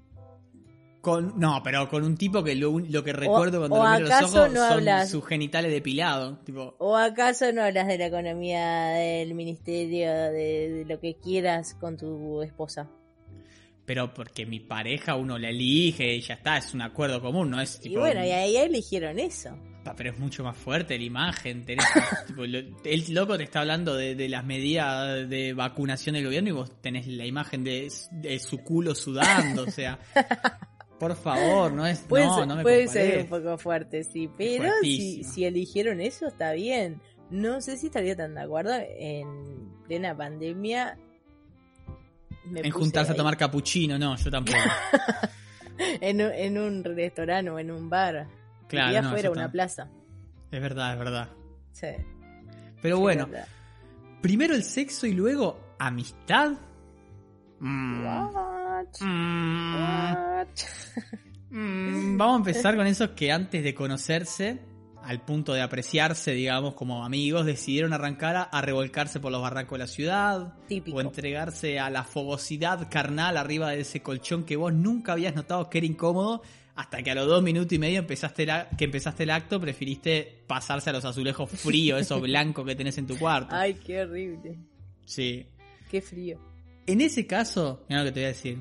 Con, 1.00 1.38
no, 1.38 1.62
pero 1.62 1.88
con 1.88 2.02
un 2.02 2.16
tipo 2.16 2.42
que 2.42 2.56
lo, 2.56 2.74
que 3.04 3.12
recuerdo 3.12 3.60
cuando 3.60 3.76
o 3.80 3.84
lo 3.84 3.90
miro 3.90 4.08
los 4.08 4.22
ojos 4.22 4.52
no 4.52 4.68
son 4.68 4.78
hablas- 4.80 5.08
sus 5.08 5.24
genitales 5.24 5.70
depilados. 5.70 6.42
Tipo, 6.44 6.74
¿O 6.78 6.96
acaso 6.96 7.52
no 7.52 7.62
hablas 7.62 7.86
de 7.86 7.96
la 7.98 8.06
economía 8.06 8.86
del 8.88 9.34
ministerio, 9.34 10.10
de, 10.12 10.68
de 10.70 10.84
lo 10.84 10.98
que 10.98 11.14
quieras 11.14 11.74
con 11.74 11.96
tu 11.96 12.42
esposa? 12.42 12.88
pero 13.84 14.12
porque 14.12 14.44
mi 14.46 14.58
pareja 14.58 15.14
uno 15.14 15.38
la 15.38 15.48
elige 15.50 16.16
y 16.16 16.20
ya 16.20 16.34
está, 16.34 16.56
es 16.58 16.74
un 16.74 16.82
acuerdo 16.82 17.20
común, 17.20 17.48
no 17.50 17.60
es 17.60 17.78
tipo. 17.78 17.94
y 17.94 17.98
bueno, 17.98 18.24
y 18.24 18.30
ahí 18.30 18.56
eligieron 18.56 19.16
eso. 19.20 19.56
Pero 19.94 20.10
es 20.10 20.18
mucho 20.18 20.42
más 20.42 20.56
fuerte 20.56 20.96
la 20.98 21.04
imagen. 21.04 21.64
tenés- 21.64 22.26
tipo, 22.26 22.44
lo- 22.46 22.58
el 22.84 23.04
loco 23.14 23.36
te 23.36 23.44
está 23.44 23.60
hablando 23.60 23.94
de, 23.94 24.14
de 24.14 24.28
las 24.28 24.44
medidas 24.44 25.28
de 25.28 25.52
vacunación 25.52 26.14
del 26.14 26.24
gobierno 26.24 26.48
y 26.48 26.52
vos 26.52 26.80
tenés 26.80 27.06
la 27.06 27.26
imagen 27.26 27.62
de, 27.62 27.92
de 28.12 28.38
su 28.38 28.58
culo 28.58 28.94
sudando. 28.94 29.62
O 29.64 29.70
sea, 29.70 29.98
por 30.98 31.14
favor, 31.14 31.72
no 31.72 31.86
es. 31.86 32.00
Puede, 32.00 32.24
no, 32.26 32.36
ser, 32.38 32.46
no 32.46 32.56
me 32.56 32.62
puede 32.62 32.88
ser 32.88 33.18
un 33.20 33.26
poco 33.28 33.58
fuerte, 33.58 34.02
sí, 34.04 34.30
pero 34.36 34.70
si, 34.82 35.44
eligieron 35.44 36.00
eso 36.00 36.26
está 36.26 36.52
bien. 36.52 37.00
No 37.30 37.60
sé 37.60 37.76
si 37.76 37.86
estaría 37.86 38.16
tan 38.16 38.34
de 38.34 38.40
acuerdo 38.42 38.72
en 38.98 39.68
plena 39.86 40.16
pandemia. 40.16 40.96
me 42.46 42.60
En 42.60 42.70
juntarse 42.70 43.12
a 43.12 43.16
tomar 43.16 43.36
capuchino, 43.36 43.98
no, 43.98 44.16
yo 44.16 44.30
tampoco. 44.30 44.58
en, 46.00 46.20
en 46.20 46.58
un 46.58 46.84
restaurante 46.84 47.50
o 47.50 47.58
en 47.58 47.70
un 47.70 47.90
bar. 47.90 48.28
Claro, 48.68 48.88
Iría 48.88 49.02
no, 49.02 49.08
afuera, 49.08 49.28
yo 49.28 49.32
una 49.32 49.50
plaza. 49.52 49.88
Es 50.50 50.60
verdad, 50.60 50.92
es 50.92 50.98
verdad. 50.98 51.28
Sí, 51.72 51.86
Pero 52.82 52.96
sí, 52.96 53.02
bueno, 53.02 53.28
primero 54.22 54.54
el 54.54 54.62
sexo 54.62 55.06
y 55.06 55.12
luego 55.12 55.60
amistad. 55.78 56.52
Mm. 57.60 58.04
What? 58.04 58.86
Mm. 59.00 59.74
What? 59.76 60.48
Mm, 61.50 62.16
Vamos 62.18 62.34
a 62.34 62.38
empezar 62.38 62.76
con 62.76 62.86
esos 62.86 63.10
que 63.10 63.30
antes 63.32 63.62
de 63.62 63.74
conocerse, 63.74 64.60
al 65.02 65.20
punto 65.24 65.52
de 65.54 65.62
apreciarse, 65.62 66.32
digamos, 66.32 66.74
como 66.74 67.04
amigos, 67.04 67.46
decidieron 67.46 67.92
arrancar 67.92 68.36
a, 68.36 68.42
a 68.42 68.60
revolcarse 68.60 69.20
por 69.20 69.30
los 69.32 69.40
barrancos 69.40 69.78
de 69.78 69.84
la 69.84 69.86
ciudad 69.86 70.54
Típico. 70.66 70.96
o 70.98 71.00
entregarse 71.00 71.78
a 71.78 71.88
la 71.90 72.02
fogosidad 72.04 72.88
carnal 72.90 73.36
arriba 73.36 73.70
de 73.70 73.80
ese 73.80 74.02
colchón 74.02 74.44
que 74.44 74.56
vos 74.56 74.72
nunca 74.72 75.12
habías 75.12 75.34
notado 75.34 75.70
que 75.70 75.78
era 75.78 75.86
incómodo 75.86 76.42
hasta 76.76 77.02
que 77.02 77.10
a 77.10 77.14
los 77.14 77.26
dos 77.26 77.42
minutos 77.42 77.72
y 77.72 77.78
medio 77.78 77.98
empezaste 78.00 78.46
la- 78.46 78.68
que 78.70 78.84
empezaste 78.84 79.22
el 79.24 79.30
acto 79.30 79.60
preferiste 79.60 80.44
pasarse 80.46 80.90
a 80.90 80.92
los 80.92 81.04
azulejos 81.04 81.50
fríos, 81.50 82.00
esos 82.02 82.20
blancos 82.20 82.64
que 82.66 82.74
tenés 82.76 82.96
en 82.98 83.06
tu 83.06 83.18
cuarto. 83.18 83.54
Ay, 83.54 83.74
qué 83.74 84.02
horrible. 84.02 84.56
Sí. 85.04 85.46
Qué 85.90 86.00
frío. 86.02 86.38
En 86.86 87.00
ese 87.00 87.26
caso, 87.26 87.84
mira 87.88 88.00
lo 88.02 88.06
que 88.06 88.12
te 88.12 88.20
voy 88.20 88.24
a 88.24 88.28
decir. 88.28 88.58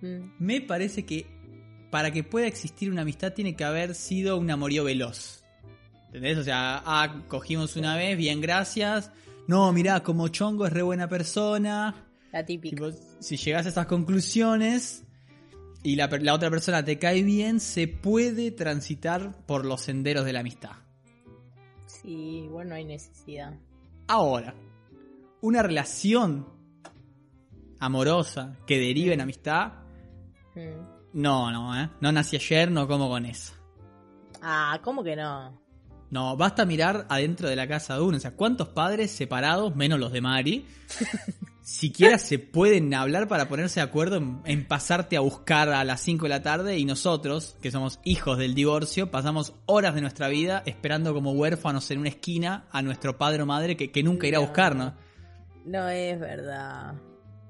Mm. 0.00 0.30
Me 0.38 0.60
parece 0.60 1.04
que 1.04 1.26
para 1.90 2.10
que 2.10 2.22
pueda 2.24 2.46
existir 2.46 2.90
una 2.90 3.02
amistad 3.02 3.32
tiene 3.32 3.54
que 3.56 3.64
haber 3.64 3.94
sido 3.94 4.36
un 4.36 4.50
amorío 4.50 4.84
veloz. 4.84 5.44
¿Entendés? 6.06 6.38
O 6.38 6.42
sea, 6.44 6.82
ah, 6.86 7.22
cogimos 7.28 7.76
una 7.76 7.96
vez, 7.96 8.16
bien, 8.16 8.40
gracias. 8.40 9.10
No, 9.46 9.72
mirá, 9.72 10.02
como 10.02 10.28
Chongo 10.28 10.66
es 10.66 10.72
re 10.72 10.82
buena 10.82 11.08
persona. 11.08 12.06
La 12.32 12.44
típica. 12.44 12.76
Tipo, 12.76 12.90
si 13.20 13.36
llegas 13.36 13.66
a 13.66 13.68
esas 13.70 13.86
conclusiones 13.86 15.04
y 15.82 15.96
la, 15.96 16.06
otra 16.34 16.50
persona 16.50 16.84
te 16.84 16.98
cae 16.98 17.22
bien, 17.22 17.60
se 17.60 17.88
puede 17.88 18.50
transitar 18.50 19.34
por 19.46 19.64
los 19.64 19.82
senderos 19.82 20.24
de 20.24 20.32
la 20.32 20.40
amistad. 20.40 20.72
Sí, 21.86 22.42
igual 22.44 22.68
no 22.68 22.74
hay 22.74 22.84
necesidad. 22.84 23.54
Ahora, 24.06 24.54
una 25.40 25.62
relación 25.62 26.46
amorosa 27.80 28.56
que 28.66 28.78
derive 28.78 29.14
en 29.14 29.20
amistad, 29.20 29.72
Mm. 30.54 31.20
no, 31.22 31.52
no, 31.52 31.80
¿eh? 31.80 31.88
No 32.00 32.10
nací 32.10 32.34
ayer, 32.36 32.70
no 32.70 32.88
como 32.88 33.08
con 33.08 33.24
esa. 33.26 33.54
Ah, 34.42 34.80
¿cómo 34.82 35.04
que 35.04 35.14
no? 35.14 35.60
No, 36.10 36.36
basta 36.36 36.64
mirar 36.64 37.06
adentro 37.08 37.48
de 37.48 37.54
la 37.56 37.68
casa 37.68 37.94
de 37.94 38.00
uno. 38.00 38.16
O 38.16 38.20
sea, 38.20 38.34
¿cuántos 38.34 38.68
padres 38.68 39.10
separados, 39.10 39.76
menos 39.76 40.00
los 40.00 40.10
de 40.10 40.20
Mari, 40.20 40.66
siquiera 41.68 42.18
se 42.18 42.38
pueden 42.38 42.92
hablar 42.94 43.28
para 43.28 43.48
ponerse 43.48 43.80
de 43.80 43.84
acuerdo 43.84 44.16
en, 44.16 44.40
en 44.44 44.66
pasarte 44.66 45.16
a 45.16 45.20
buscar 45.20 45.68
a 45.68 45.84
las 45.84 46.00
5 46.00 46.24
de 46.24 46.28
la 46.30 46.42
tarde 46.42 46.78
y 46.78 46.84
nosotros, 46.84 47.56
que 47.60 47.70
somos 47.70 48.00
hijos 48.04 48.38
del 48.38 48.54
divorcio, 48.54 49.10
pasamos 49.10 49.54
horas 49.66 49.94
de 49.94 50.00
nuestra 50.00 50.28
vida 50.28 50.62
esperando 50.66 51.12
como 51.14 51.32
huérfanos 51.32 51.90
en 51.90 51.98
una 52.00 52.08
esquina 52.08 52.66
a 52.72 52.82
nuestro 52.82 53.18
padre 53.18 53.42
o 53.42 53.46
madre 53.46 53.76
que, 53.76 53.90
que 53.90 54.02
nunca 54.02 54.26
irá 54.26 54.38
a 54.38 54.40
No. 54.40 54.46
buscarnos? 54.46 54.92
No 55.66 55.88
es 55.88 56.18
verdad. 56.18 56.94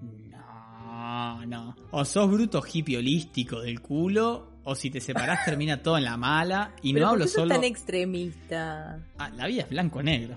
No, 0.02 1.46
no. 1.46 1.76
O 1.92 2.04
sos 2.04 2.30
bruto 2.30 2.60
hippie 2.62 2.98
holístico 2.98 3.60
del 3.60 3.80
culo, 3.80 4.48
o 4.64 4.74
si 4.74 4.90
te 4.90 5.00
separás 5.00 5.44
termina 5.44 5.82
todo 5.82 5.96
en 5.98 6.04
la 6.04 6.16
mala. 6.16 6.72
Y 6.82 6.92
Pero 6.92 7.06
no 7.06 7.10
¿por 7.10 7.14
hablo 7.14 7.24
qué 7.24 7.30
sos 7.30 7.42
solo... 7.42 7.54
tan 7.54 7.64
extremista? 7.64 8.98
Ah, 9.18 9.30
la 9.30 9.46
vida 9.46 9.62
es 9.62 9.68
blanco-negro. 9.70 10.36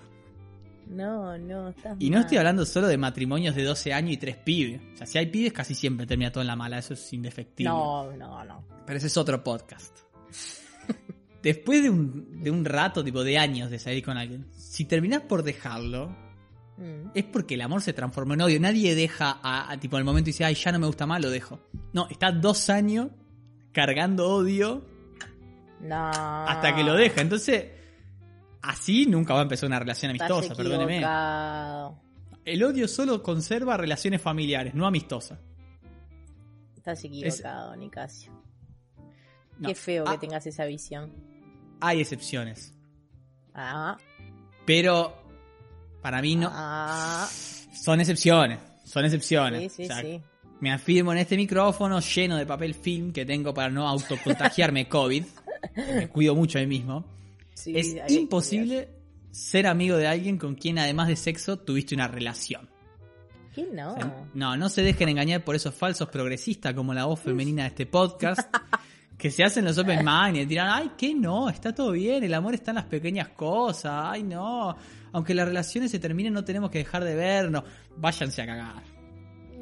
No, 0.91 1.37
no, 1.37 1.69
estás 1.69 1.95
Y 1.99 2.09
no 2.09 2.15
mal. 2.17 2.23
estoy 2.25 2.37
hablando 2.37 2.65
solo 2.65 2.87
de 2.87 2.97
matrimonios 2.97 3.55
de 3.55 3.63
12 3.63 3.93
años 3.93 4.11
y 4.13 4.17
tres 4.17 4.35
pibes. 4.37 4.81
O 4.93 4.97
sea, 4.97 5.07
si 5.07 5.17
hay 5.17 5.27
pibes, 5.27 5.53
casi 5.53 5.73
siempre 5.73 6.05
termina 6.05 6.31
todo 6.31 6.41
en 6.41 6.47
la 6.47 6.55
mala. 6.55 6.77
Eso 6.79 6.93
es 6.93 7.13
indefectible. 7.13 7.69
No, 7.69 8.11
no, 8.17 8.43
no. 8.43 8.63
Pero 8.85 8.97
ese 8.97 9.07
es 9.07 9.17
otro 9.17 9.43
podcast. 9.43 9.97
Después 11.41 11.81
de 11.81 11.89
un, 11.89 12.43
de 12.43 12.51
un 12.51 12.65
rato, 12.65 13.03
tipo 13.03 13.23
de 13.23 13.37
años 13.37 13.71
de 13.71 13.79
salir 13.79 14.03
con 14.03 14.17
alguien, 14.17 14.45
si 14.55 14.85
terminás 14.85 15.21
por 15.21 15.43
dejarlo, 15.43 16.15
Mm. 16.77 17.11
es 17.13 17.25
porque 17.25 17.55
el 17.55 17.61
amor 17.61 17.81
se 17.81 17.93
transformó 17.93 18.33
en 18.33 18.41
odio. 18.41 18.59
Nadie 18.59 18.95
deja 18.95 19.39
a, 19.43 19.71
a, 19.71 19.79
tipo 19.79 19.97
el 19.99 20.03
momento 20.03 20.29
y 20.29 20.33
dice, 20.33 20.45
ay, 20.45 20.55
ya 20.55 20.71
no 20.71 20.79
me 20.79 20.87
gusta 20.87 21.05
más, 21.05 21.21
lo 21.21 21.29
dejo. 21.29 21.59
No, 21.93 22.07
está 22.09 22.31
dos 22.31 22.69
años 22.71 23.09
cargando 23.71 24.27
odio 24.27 24.83
No. 25.81 26.09
hasta 26.09 26.73
que 26.75 26.83
lo 26.83 26.95
deja. 26.95 27.21
Entonces, 27.21 27.65
así 28.61 29.05
nunca 29.05 29.33
va 29.33 29.39
a 29.41 29.43
empezar 29.43 29.67
una 29.67 29.79
relación 29.79 30.09
amistosa, 30.11 30.55
perdóneme. 30.55 31.03
El 32.43 32.63
odio 32.63 32.87
solo 32.87 33.21
conserva 33.21 33.77
relaciones 33.77 34.21
familiares, 34.21 34.73
no 34.73 34.87
amistosas. 34.87 35.39
Estás 36.75 37.03
equivocado, 37.03 37.75
Nicasio. 37.75 38.31
No. 39.59 39.69
Qué 39.69 39.75
feo 39.75 40.05
Ah, 40.07 40.13
que 40.13 40.17
tengas 40.27 40.47
esa 40.47 40.65
visión. 40.65 41.11
Hay 41.79 42.01
excepciones. 42.01 42.73
Ah, 43.53 43.97
Pero 44.65 45.13
para 46.01 46.21
mí 46.21 46.35
no. 46.35 46.49
ah. 46.51 47.27
Son 47.73 47.99
excepciones. 47.99 48.59
Son 48.83 49.05
excepciones. 49.05 49.61
Sí, 49.61 49.69
sí, 49.69 49.83
O 49.83 49.85
sea, 49.93 50.01
sí. 50.01 50.21
Me 50.59 50.71
afirmo 50.71 51.11
en 51.11 51.19
este 51.19 51.37
micrófono 51.37 51.99
lleno 51.99 52.37
de 52.37 52.45
papel 52.45 52.73
film 52.75 53.11
que 53.11 53.25
tengo 53.25 53.53
para 53.53 53.69
no 53.69 53.87
autocontagiarme 53.87 54.87
COVID. 54.87 55.25
Me 55.95 56.07
cuido 56.09 56.35
mucho 56.35 56.57
a 56.57 56.61
mí 56.61 56.67
mismo. 56.67 57.05
Sí, 57.61 57.77
es 57.77 58.11
imposible 58.11 58.89
ser 59.29 59.67
amigo 59.67 59.95
de 59.95 60.07
alguien 60.07 60.39
con 60.39 60.55
quien 60.55 60.79
además 60.79 61.07
de 61.07 61.15
sexo 61.15 61.59
tuviste 61.59 61.93
una 61.93 62.07
relación. 62.07 62.67
¿Qué 63.53 63.67
no? 63.71 63.93
O 63.93 63.95
sea, 63.97 64.25
no, 64.33 64.57
no 64.57 64.67
se 64.67 64.81
dejen 64.81 65.09
engañar 65.09 65.43
por 65.43 65.55
esos 65.55 65.75
falsos 65.75 66.09
progresistas 66.09 66.73
como 66.73 66.93
la 66.93 67.05
voz 67.05 67.19
femenina 67.19 67.63
de 67.63 67.69
este 67.69 67.85
podcast. 67.85 68.41
Que 69.17 69.29
se 69.29 69.43
hacen 69.43 69.65
los 69.65 69.77
open 69.77 70.03
mind 70.03 70.35
y 70.37 70.47
tiran, 70.47 70.67
ay, 70.67 70.93
que 70.97 71.13
no, 71.13 71.47
está 71.47 71.75
todo 71.75 71.91
bien, 71.91 72.23
el 72.23 72.33
amor 72.33 72.55
está 72.55 72.71
en 72.71 72.75
las 72.77 72.85
pequeñas 72.85 73.27
cosas, 73.27 73.93
ay, 73.93 74.23
no, 74.23 74.75
aunque 75.11 75.35
las 75.35 75.47
relaciones 75.47 75.91
se 75.91 75.99
terminen 75.99 76.33
no 76.33 76.43
tenemos 76.43 76.71
que 76.71 76.79
dejar 76.79 77.03
de 77.03 77.13
vernos, 77.13 77.63
váyanse 77.97 78.41
a 78.41 78.47
cagar. 78.47 78.90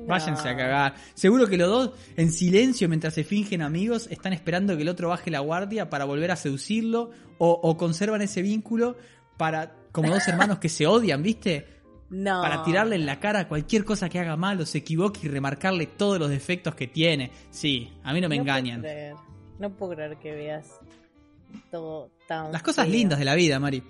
Váyanse 0.08 0.50
a 0.50 0.56
cagar. 0.58 0.96
Seguro 1.13 1.48
que 1.48 1.58
los 1.58 1.68
dos, 1.70 1.91
en 2.18 2.32
silencio, 2.32 2.88
mientras 2.89 3.13
se 3.13 3.24
fingen 3.24 3.62
amigos, 3.62 4.08
están 4.10 4.34
esperando 4.34 4.75
que 4.75 4.82
el 4.84 4.89
otro 4.89 5.10
baje 5.10 5.29
la 5.32 5.39
guardia 5.39 5.89
para 5.89 6.06
volver 6.06 6.32
a 6.32 6.36
seducirlo 6.36 7.12
o, 7.38 7.51
o 7.51 7.77
conservan 7.77 8.22
ese 8.22 8.41
vínculo 8.41 8.98
para 9.38 9.75
como 9.91 10.10
dos 10.10 10.27
hermanos 10.27 10.60
que 10.60 10.70
se 10.70 10.86
odian, 10.88 11.22
¿viste? 11.24 11.65
No. 12.10 12.41
Para 12.41 12.63
tirarle 12.63 12.96
en 12.96 13.06
la 13.06 13.20
cara 13.20 13.48
cualquier 13.48 13.86
cosa 13.86 14.10
que 14.10 14.20
haga 14.20 14.36
mal 14.36 14.60
o 14.60 14.65
se 14.65 14.79
equivoque 14.79 15.22
y 15.24 15.27
remarcarle 15.29 15.86
todos 15.86 16.18
los 16.20 16.29
defectos 16.29 16.74
que 16.75 16.88
tiene. 16.88 17.32
Sí, 17.51 17.91
a 18.03 18.13
mí 18.13 18.20
no 18.22 18.27
me 18.29 18.38
No 18.38 18.44
puedo 18.44 18.58
engañan. 18.58 18.82
creer. 18.82 19.15
No 19.60 19.70
puedo 19.75 19.94
creer 19.94 20.18
que 20.18 20.34
veas 20.34 20.79
todo 21.72 22.10
tan. 22.27 22.51
Las 22.51 22.63
cosas 22.63 22.88
lindas 22.89 23.20
de 23.20 23.25
la 23.25 23.36
vida, 23.36 23.60
Mari. 23.60 23.84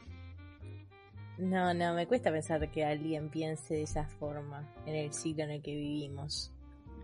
No, 1.39 1.73
no, 1.73 1.93
me 1.93 2.05
cuesta 2.05 2.31
pensar 2.31 2.69
que 2.69 2.83
alguien 2.83 3.29
piense 3.29 3.75
de 3.75 3.83
esa 3.83 4.05
forma 4.05 4.69
en 4.85 4.95
el 4.95 5.13
siglo 5.13 5.45
en 5.45 5.51
el 5.51 5.61
que 5.61 5.73
vivimos. 5.73 6.51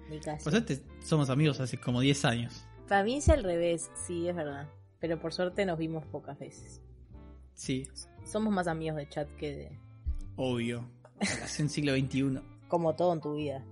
Ni 0.09 0.19
casi. 0.19 0.43
Por 0.43 0.51
suerte 0.51 0.81
somos 0.99 1.29
amigos 1.29 1.59
hace 1.61 1.79
como 1.79 2.01
10 2.01 2.25
años. 2.25 2.67
Para 2.87 3.03
mí 3.03 3.15
es 3.15 3.29
al 3.29 3.43
revés, 3.43 3.89
sí, 4.05 4.27
es 4.27 4.35
verdad. 4.35 4.67
Pero 4.99 5.19
por 5.19 5.33
suerte 5.33 5.65
nos 5.65 5.77
vimos 5.77 6.05
pocas 6.05 6.37
veces. 6.37 6.81
Sí, 7.53 7.87
Somos 8.25 8.53
más 8.53 8.67
amigos 8.67 8.97
de 8.97 9.07
chat 9.07 9.29
que 9.37 9.55
de. 9.55 9.79
obvio. 10.35 10.89
Relación 11.19 11.69
siglo 11.69 11.95
XXI. 11.95 12.41
Como 12.67 12.95
todo 12.95 13.13
en 13.13 13.21
tu 13.21 13.35
vida. 13.35 13.63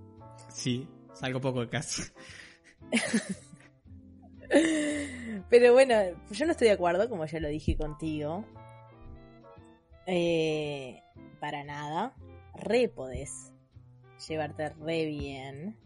Sí, 0.48 0.88
salgo 1.12 1.40
poco 1.40 1.60
de 1.60 1.68
casa. 1.68 2.04
Pero 5.50 5.72
bueno, 5.72 5.94
yo 6.30 6.46
no 6.46 6.52
estoy 6.52 6.68
de 6.68 6.74
acuerdo, 6.74 7.08
como 7.08 7.26
ya 7.26 7.40
lo 7.40 7.48
dije 7.48 7.76
contigo. 7.76 8.44
Eh, 10.06 11.02
para 11.40 11.64
nada. 11.64 12.14
Re 12.54 12.88
podés 12.88 13.52
llevarte 14.28 14.68
re 14.70 15.06
bien 15.06 15.76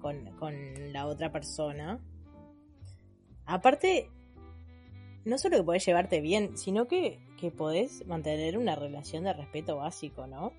con, 0.00 0.36
con 0.36 0.92
la 0.92 1.06
otra 1.06 1.32
persona. 1.32 2.00
Aparte, 3.46 4.10
no 5.24 5.38
solo 5.38 5.58
que 5.58 5.64
podés 5.64 5.86
llevarte 5.86 6.20
bien, 6.20 6.56
sino 6.56 6.86
que, 6.86 7.18
que 7.38 7.50
podés 7.50 8.06
mantener 8.06 8.58
una 8.58 8.76
relación 8.76 9.24
de 9.24 9.32
respeto 9.32 9.76
básico, 9.76 10.26
¿no? 10.26 10.52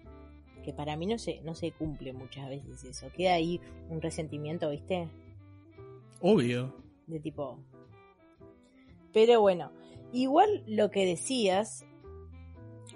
Que 0.64 0.74
para 0.74 0.96
mí 0.96 1.06
no 1.06 1.18
se, 1.18 1.42
no 1.42 1.56
se 1.56 1.72
cumple 1.72 2.14
muchas 2.14 2.50
veces 2.50 2.84
eso. 2.84 3.12
Queda 3.12 3.34
ahí 3.34 3.60
un 3.90 4.02
resentimiento, 4.02 4.70
¿viste? 4.70 5.10
Obvio. 6.22 6.74
de 7.08 7.20
tipo. 7.20 7.60
Pero 9.12 9.42
bueno, 9.42 9.72
igual 10.14 10.64
lo 10.68 10.90
que 10.90 11.06
decías, 11.06 11.86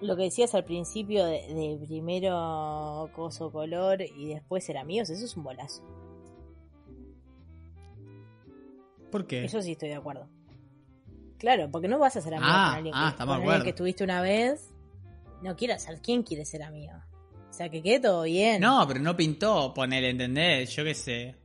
lo 0.02 0.16
que 0.16 0.24
decías 0.24 0.54
al 0.56 0.64
principio 0.64 1.26
de, 1.26 1.42
de 1.54 1.86
primero 1.86 3.10
coso 3.16 3.52
color 3.52 4.02
y 4.02 4.34
después 4.34 4.64
ser 4.64 4.78
amigos, 4.78 5.10
eso 5.10 5.26
es 5.26 5.36
un 5.36 5.44
bolazo. 5.44 5.84
¿Por 9.12 9.26
qué? 9.26 9.46
Eso 9.46 9.62
sí 9.62 9.72
estoy 9.72 9.90
de 9.90 9.96
acuerdo. 9.96 10.28
Claro, 11.38 11.70
porque 11.72 11.88
no 11.88 12.00
vas 12.00 12.16
a 12.18 12.22
ser 12.22 12.34
amigo 12.34 12.52
Ah, 12.52 12.66
con 12.70 12.76
alguien, 12.78 12.94
ah, 12.96 13.16
que, 13.18 13.26
con 13.26 13.30
alguien 13.30 13.64
que 13.64 13.70
estuviste 13.70 14.04
una 14.04 14.22
vez. 14.22 14.74
No 15.42 15.56
quieras 15.56 15.84
ser, 15.84 16.02
¿quién 16.02 16.24
quiere 16.24 16.46
ser 16.46 16.64
amigo? 16.64 16.94
O 17.50 17.54
sea, 17.54 17.70
que 17.70 17.82
quede 17.82 18.00
todo 18.02 18.24
bien. 18.24 18.60
No, 18.62 18.86
pero 18.88 19.00
no 19.00 19.16
pintó, 19.16 19.74
ponele, 19.74 20.10
¿entendés? 20.10 20.76
Yo 20.76 20.84
qué 20.84 20.96
sé. 20.96 21.36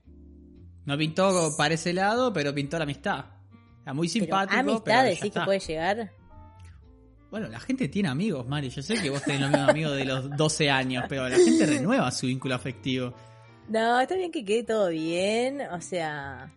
No 0.84 0.96
pintó 0.96 1.54
para 1.56 1.74
ese 1.74 1.92
lado, 1.92 2.32
pero 2.32 2.54
pintó 2.54 2.78
la 2.78 2.84
amistad. 2.84 3.26
Era 3.82 3.92
muy 3.92 4.08
pero 4.08 4.24
simpático. 4.24 4.60
amistad 4.60 4.82
pero 4.84 5.08
decís 5.08 5.32
que 5.32 5.40
puede 5.40 5.60
llegar. 5.60 6.12
Bueno, 7.32 7.48
la 7.48 7.60
gente 7.60 7.88
tiene 7.88 8.10
amigos, 8.10 8.46
Mari. 8.46 8.68
Yo 8.68 8.82
sé 8.82 9.00
que 9.00 9.08
vos 9.08 9.22
tenés 9.22 9.40
los 9.40 9.50
mismos 9.50 9.70
amigos 9.70 9.96
de 9.96 10.04
los 10.04 10.36
12 10.36 10.70
años, 10.70 11.04
pero 11.08 11.26
la 11.30 11.38
gente 11.38 11.64
renueva 11.64 12.10
su 12.10 12.26
vínculo 12.26 12.54
afectivo. 12.54 13.14
No, 13.70 13.98
está 13.98 14.16
bien 14.16 14.30
que 14.30 14.44
quede 14.44 14.64
todo 14.64 14.90
bien, 14.90 15.62
o 15.62 15.80
sea, 15.80 16.52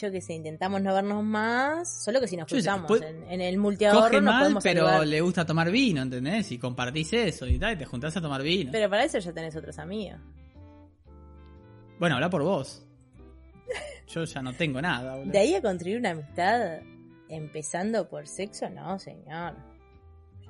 yo 0.00 0.10
que 0.10 0.22
sé, 0.22 0.32
intentamos 0.32 0.80
no 0.80 0.94
vernos 0.94 1.22
más, 1.22 2.02
solo 2.02 2.20
que 2.20 2.26
si 2.26 2.38
nos 2.38 2.46
qué 2.46 2.62
sé, 2.62 2.70
cruzamos 2.70 3.02
en, 3.02 3.22
en 3.24 3.40
el 3.42 3.58
multiahorro 3.58 4.22
mal, 4.22 4.44
podemos 4.44 4.62
pero 4.64 4.86
saludar. 4.86 5.06
le 5.06 5.20
gusta 5.20 5.44
tomar 5.44 5.70
vino, 5.70 6.00
¿entendés? 6.00 6.50
Y 6.50 6.58
compartís 6.58 7.12
eso 7.12 7.46
y 7.46 7.58
tal, 7.58 7.74
y 7.74 7.76
te 7.76 7.84
juntás 7.84 8.16
a 8.16 8.22
tomar 8.22 8.42
vino. 8.42 8.72
Pero 8.72 8.88
para 8.88 9.04
eso 9.04 9.18
ya 9.18 9.32
tenés 9.34 9.54
otros 9.54 9.78
amigos. 9.78 10.20
Bueno, 11.98 12.14
habla 12.14 12.30
por 12.30 12.44
vos. 12.44 12.82
Yo 14.08 14.24
ya 14.24 14.40
no 14.40 14.54
tengo 14.54 14.80
nada, 14.80 15.16
boludo. 15.16 15.32
De 15.32 15.38
ahí 15.38 15.54
a 15.54 15.60
construir 15.60 15.98
una 15.98 16.12
amistad 16.12 16.80
empezando 17.32 18.08
por 18.08 18.28
sexo, 18.28 18.68
no, 18.70 18.98
señor. 18.98 19.56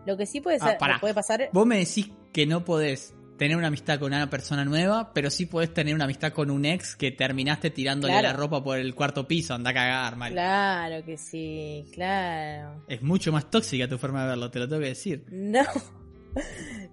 Lo 0.05 0.17
que 0.17 0.27
sí 0.27 0.41
puede, 0.41 0.59
Ah, 0.61 0.77
ser, 0.79 1.01
puede 1.01 1.15
pasar... 1.15 1.49
Vos 1.53 1.67
me 1.67 1.79
decís 1.79 2.11
que 2.33 2.45
no 2.47 2.65
podés 2.65 3.15
tener 3.39 3.57
una 3.57 3.69
amistad 3.69 3.99
con 3.99 4.13
una 4.13 4.29
persona 4.29 4.65
nueva, 4.65 5.13
pero 5.15 5.31
sí 5.31 5.47
podés 5.47 5.73
tener 5.73 5.95
una 5.95 6.05
amistad 6.05 6.33
con 6.33 6.51
un 6.51 6.65
ex 6.65 6.95
que 6.97 7.11
terminaste 7.13 7.71
tirándole 7.71 8.13
Claro. 8.13 8.29
la 8.29 8.35
ropa 8.35 8.63
por 8.63 8.79
el 8.79 8.95
cuarto 8.95 9.27
piso. 9.27 9.55
Anda 9.55 9.71
a 9.71 9.75
cagar, 9.75 10.17
Mari. 10.17 10.35
Claro 10.35 11.05
que 11.05 11.17
sí, 11.17 11.89
claro. 11.93 12.85
Es 12.89 13.03
mucho 13.03 13.33
más 13.33 13.51
tóxica 13.51 13.89
tu 13.89 13.97
forma 13.99 14.23
de 14.23 14.29
verlo, 14.31 14.51
te 14.51 14.59
lo 14.59 14.69
tengo 14.69 14.83
que 14.83 14.89
decir. 14.89 15.25
No. 15.31 15.63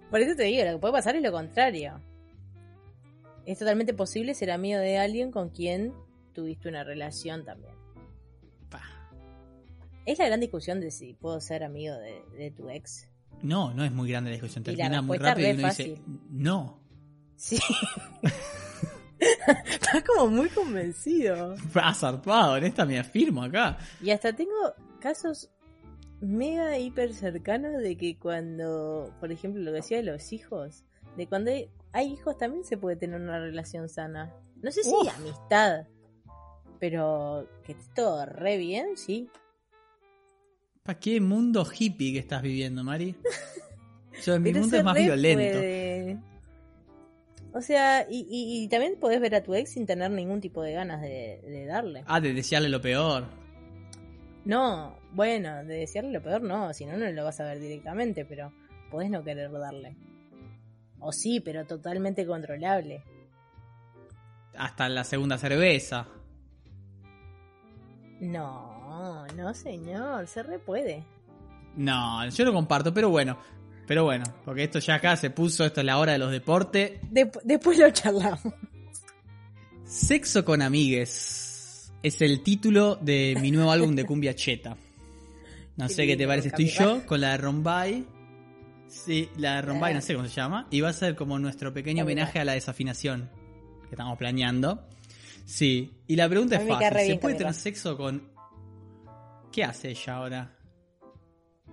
Por 0.09 0.19
eso 0.21 0.35
te 0.35 0.43
digo, 0.43 0.63
lo 0.65 0.71
que 0.73 0.77
puede 0.79 0.93
pasar 0.93 1.15
es 1.15 1.21
lo 1.23 1.31
contrario. 1.31 1.99
Es 3.45 3.57
totalmente 3.57 3.93
posible 3.93 4.33
ser 4.33 4.51
amigo 4.51 4.79
de 4.79 4.97
alguien 4.99 5.31
con 5.31 5.49
quien 5.49 5.93
tuviste 6.33 6.69
una 6.69 6.83
relación 6.83 7.43
también. 7.45 7.73
Es 10.09 10.17
la 10.17 10.25
gran 10.25 10.39
discusión 10.39 10.79
de 10.81 10.89
si 10.89 11.13
puedo 11.13 11.39
ser 11.39 11.63
amigo 11.63 11.93
de, 11.95 12.23
de 12.35 12.49
tu 12.49 12.67
ex. 12.67 13.07
No, 13.43 13.75
no 13.75 13.83
es 13.85 13.91
muy 13.91 14.09
grande 14.09 14.31
la 14.31 14.37
discusión. 14.37 14.63
Y 14.65 14.71
la 14.71 14.77
Termina 14.77 15.01
muy 15.03 15.19
rápido 15.19 15.49
y 15.49 15.51
uno 15.51 15.67
dice, 15.67 15.83
fácil. 15.83 16.03
no. 16.31 16.79
Sí. 17.35 17.59
Estás 19.19 20.03
como 20.03 20.31
muy 20.31 20.49
convencido. 20.49 21.55
Ah, 21.75 21.93
zarpado, 21.93 22.57
en 22.57 22.63
esta 22.63 22.85
me 22.85 22.97
afirmo 22.97 23.43
acá. 23.43 23.77
Y 24.01 24.09
hasta 24.09 24.33
tengo 24.33 24.55
casos 24.99 25.51
mega 26.21 26.75
hiper 26.79 27.13
cercanos 27.13 27.79
de 27.79 27.95
que 27.95 28.17
cuando, 28.17 29.13
por 29.19 29.31
ejemplo, 29.31 29.61
lo 29.61 29.69
que 29.69 29.77
decía 29.77 29.97
de 29.97 30.03
los 30.03 30.33
hijos, 30.33 30.85
de 31.17 31.27
cuando 31.27 31.51
hay, 31.51 31.69
hay 31.91 32.13
hijos 32.13 32.35
también 32.35 32.65
se 32.65 32.77
puede 32.77 32.95
tener 32.95 33.21
una 33.21 33.37
relación 33.39 33.89
sana. 33.89 34.33
No 34.63 34.71
sé 34.71 34.81
si 34.81 34.89
Uf. 34.89 35.07
amistad, 35.19 35.85
pero 36.79 37.47
que 37.63 37.73
esté 37.73 37.91
todo 37.93 38.25
re 38.25 38.57
bien, 38.57 38.97
sí. 38.97 39.29
¿Para 40.89 40.99
qué 40.99 41.21
mundo 41.21 41.63
hippie 41.71 42.13
que 42.13 42.17
estás 42.17 42.41
viviendo, 42.41 42.83
Mari? 42.83 43.15
Yo 44.25 44.33
en 44.33 44.41
mi 44.41 44.51
mundo 44.53 44.75
es 44.75 44.83
más 44.83 44.95
violento. 44.95 45.59
puede. 45.59 46.17
O 47.53 47.61
sea, 47.61 48.07
y, 48.09 48.21
y- 48.27 48.63
y 48.63 48.67
también 48.69 48.95
podés 48.99 49.21
ver 49.21 49.35
a 49.35 49.43
tu 49.43 49.53
ex 49.53 49.71
sin 49.73 49.85
tener 49.85 50.09
ningún 50.09 50.41
tipo 50.41 50.63
de 50.63 50.73
ganas 50.73 50.99
de, 50.99 51.41
de 51.43 51.65
darle. 51.67 52.03
Ah, 52.07 52.19
de 52.19 52.33
desearle 52.33 52.69
lo 52.69 52.81
peor. 52.81 53.25
No, 54.45 54.97
bueno, 55.13 55.57
de 55.63 55.75
desearle 55.75 56.11
lo 56.11 56.23
peor 56.23 56.41
no, 56.41 56.73
si 56.73 56.87
no, 56.87 56.97
no 56.97 57.07
lo 57.11 57.23
vas 57.23 57.39
a 57.39 57.43
ver 57.43 57.59
directamente, 57.59 58.25
pero 58.25 58.51
podés 58.89 59.11
no 59.11 59.23
querer 59.23 59.51
darle. 59.51 59.95
O 60.99 61.11
sí, 61.11 61.39
pero 61.39 61.67
totalmente 61.67 62.25
controlable. 62.25 63.03
Hasta 64.57 64.89
la 64.89 65.03
segunda 65.03 65.37
cerveza. 65.37 66.07
No, 68.21 68.78
no 69.35 69.53
señor, 69.53 70.27
se 70.27 70.43
re 70.43 70.59
puede. 70.59 71.03
No, 71.75 72.27
yo 72.29 72.45
lo 72.45 72.53
comparto, 72.53 72.93
pero 72.93 73.09
bueno. 73.09 73.37
Pero 73.87 74.03
bueno, 74.03 74.23
porque 74.45 74.65
esto 74.65 74.77
ya 74.79 74.95
acá 74.95 75.15
se 75.15 75.31
puso, 75.31 75.65
esto 75.65 75.79
es 75.81 75.85
la 75.85 75.97
hora 75.97 76.11
de 76.11 76.19
los 76.19 76.31
deportes. 76.31 77.01
Dep- 77.11 77.41
después 77.43 77.77
lo 77.79 77.89
charlamos. 77.89 78.53
Sexo 79.83 80.45
con 80.45 80.61
amigues. 80.61 81.91
Es 82.03 82.21
el 82.21 82.43
título 82.43 82.95
de 82.97 83.35
mi 83.41 83.51
nuevo 83.51 83.71
álbum 83.71 83.95
de 83.95 84.05
cumbia 84.05 84.35
cheta. 84.35 84.77
No 85.75 85.89
sé 85.89 86.05
qué 86.05 86.15
te 86.15 86.27
parece. 86.27 86.49
Estoy 86.49 86.67
yo 86.69 87.05
con 87.05 87.21
la 87.21 87.31
de 87.31 87.37
Rombay. 87.37 88.05
Sí, 88.87 89.29
la 89.37 89.55
de 89.55 89.61
Rombay, 89.63 89.93
no 89.93 90.01
sé 90.01 90.13
cómo 90.15 90.27
se 90.27 90.33
llama. 90.35 90.67
Y 90.69 90.81
va 90.81 90.89
a 90.89 90.93
ser 90.93 91.15
como 91.15 91.39
nuestro 91.39 91.73
pequeño 91.73 92.03
homenaje 92.03 92.39
a 92.39 92.45
la 92.45 92.53
desafinación 92.53 93.29
que 93.83 93.95
estamos 93.95 94.17
planeando. 94.17 94.87
Sí, 95.45 95.91
y 96.07 96.15
la 96.15 96.29
pregunta 96.29 96.57
es 96.57 96.67
fácil. 96.67 97.13
¿Se 97.13 97.15
puede 97.15 97.35
tener 97.35 97.53
sexo 97.55 97.97
con... 97.97 98.29
¿Qué 99.59 99.65
hace 99.65 99.89
ella 99.89 100.15
ahora? 100.15 100.55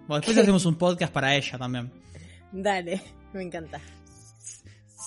Bueno, 0.08 0.16
después 0.16 0.34
¿Qué? 0.34 0.40
hacemos 0.40 0.66
un 0.66 0.74
podcast 0.74 1.12
para 1.12 1.36
ella 1.36 1.56
también. 1.56 1.92
Dale, 2.50 3.00
me 3.32 3.42
encanta. 3.44 3.80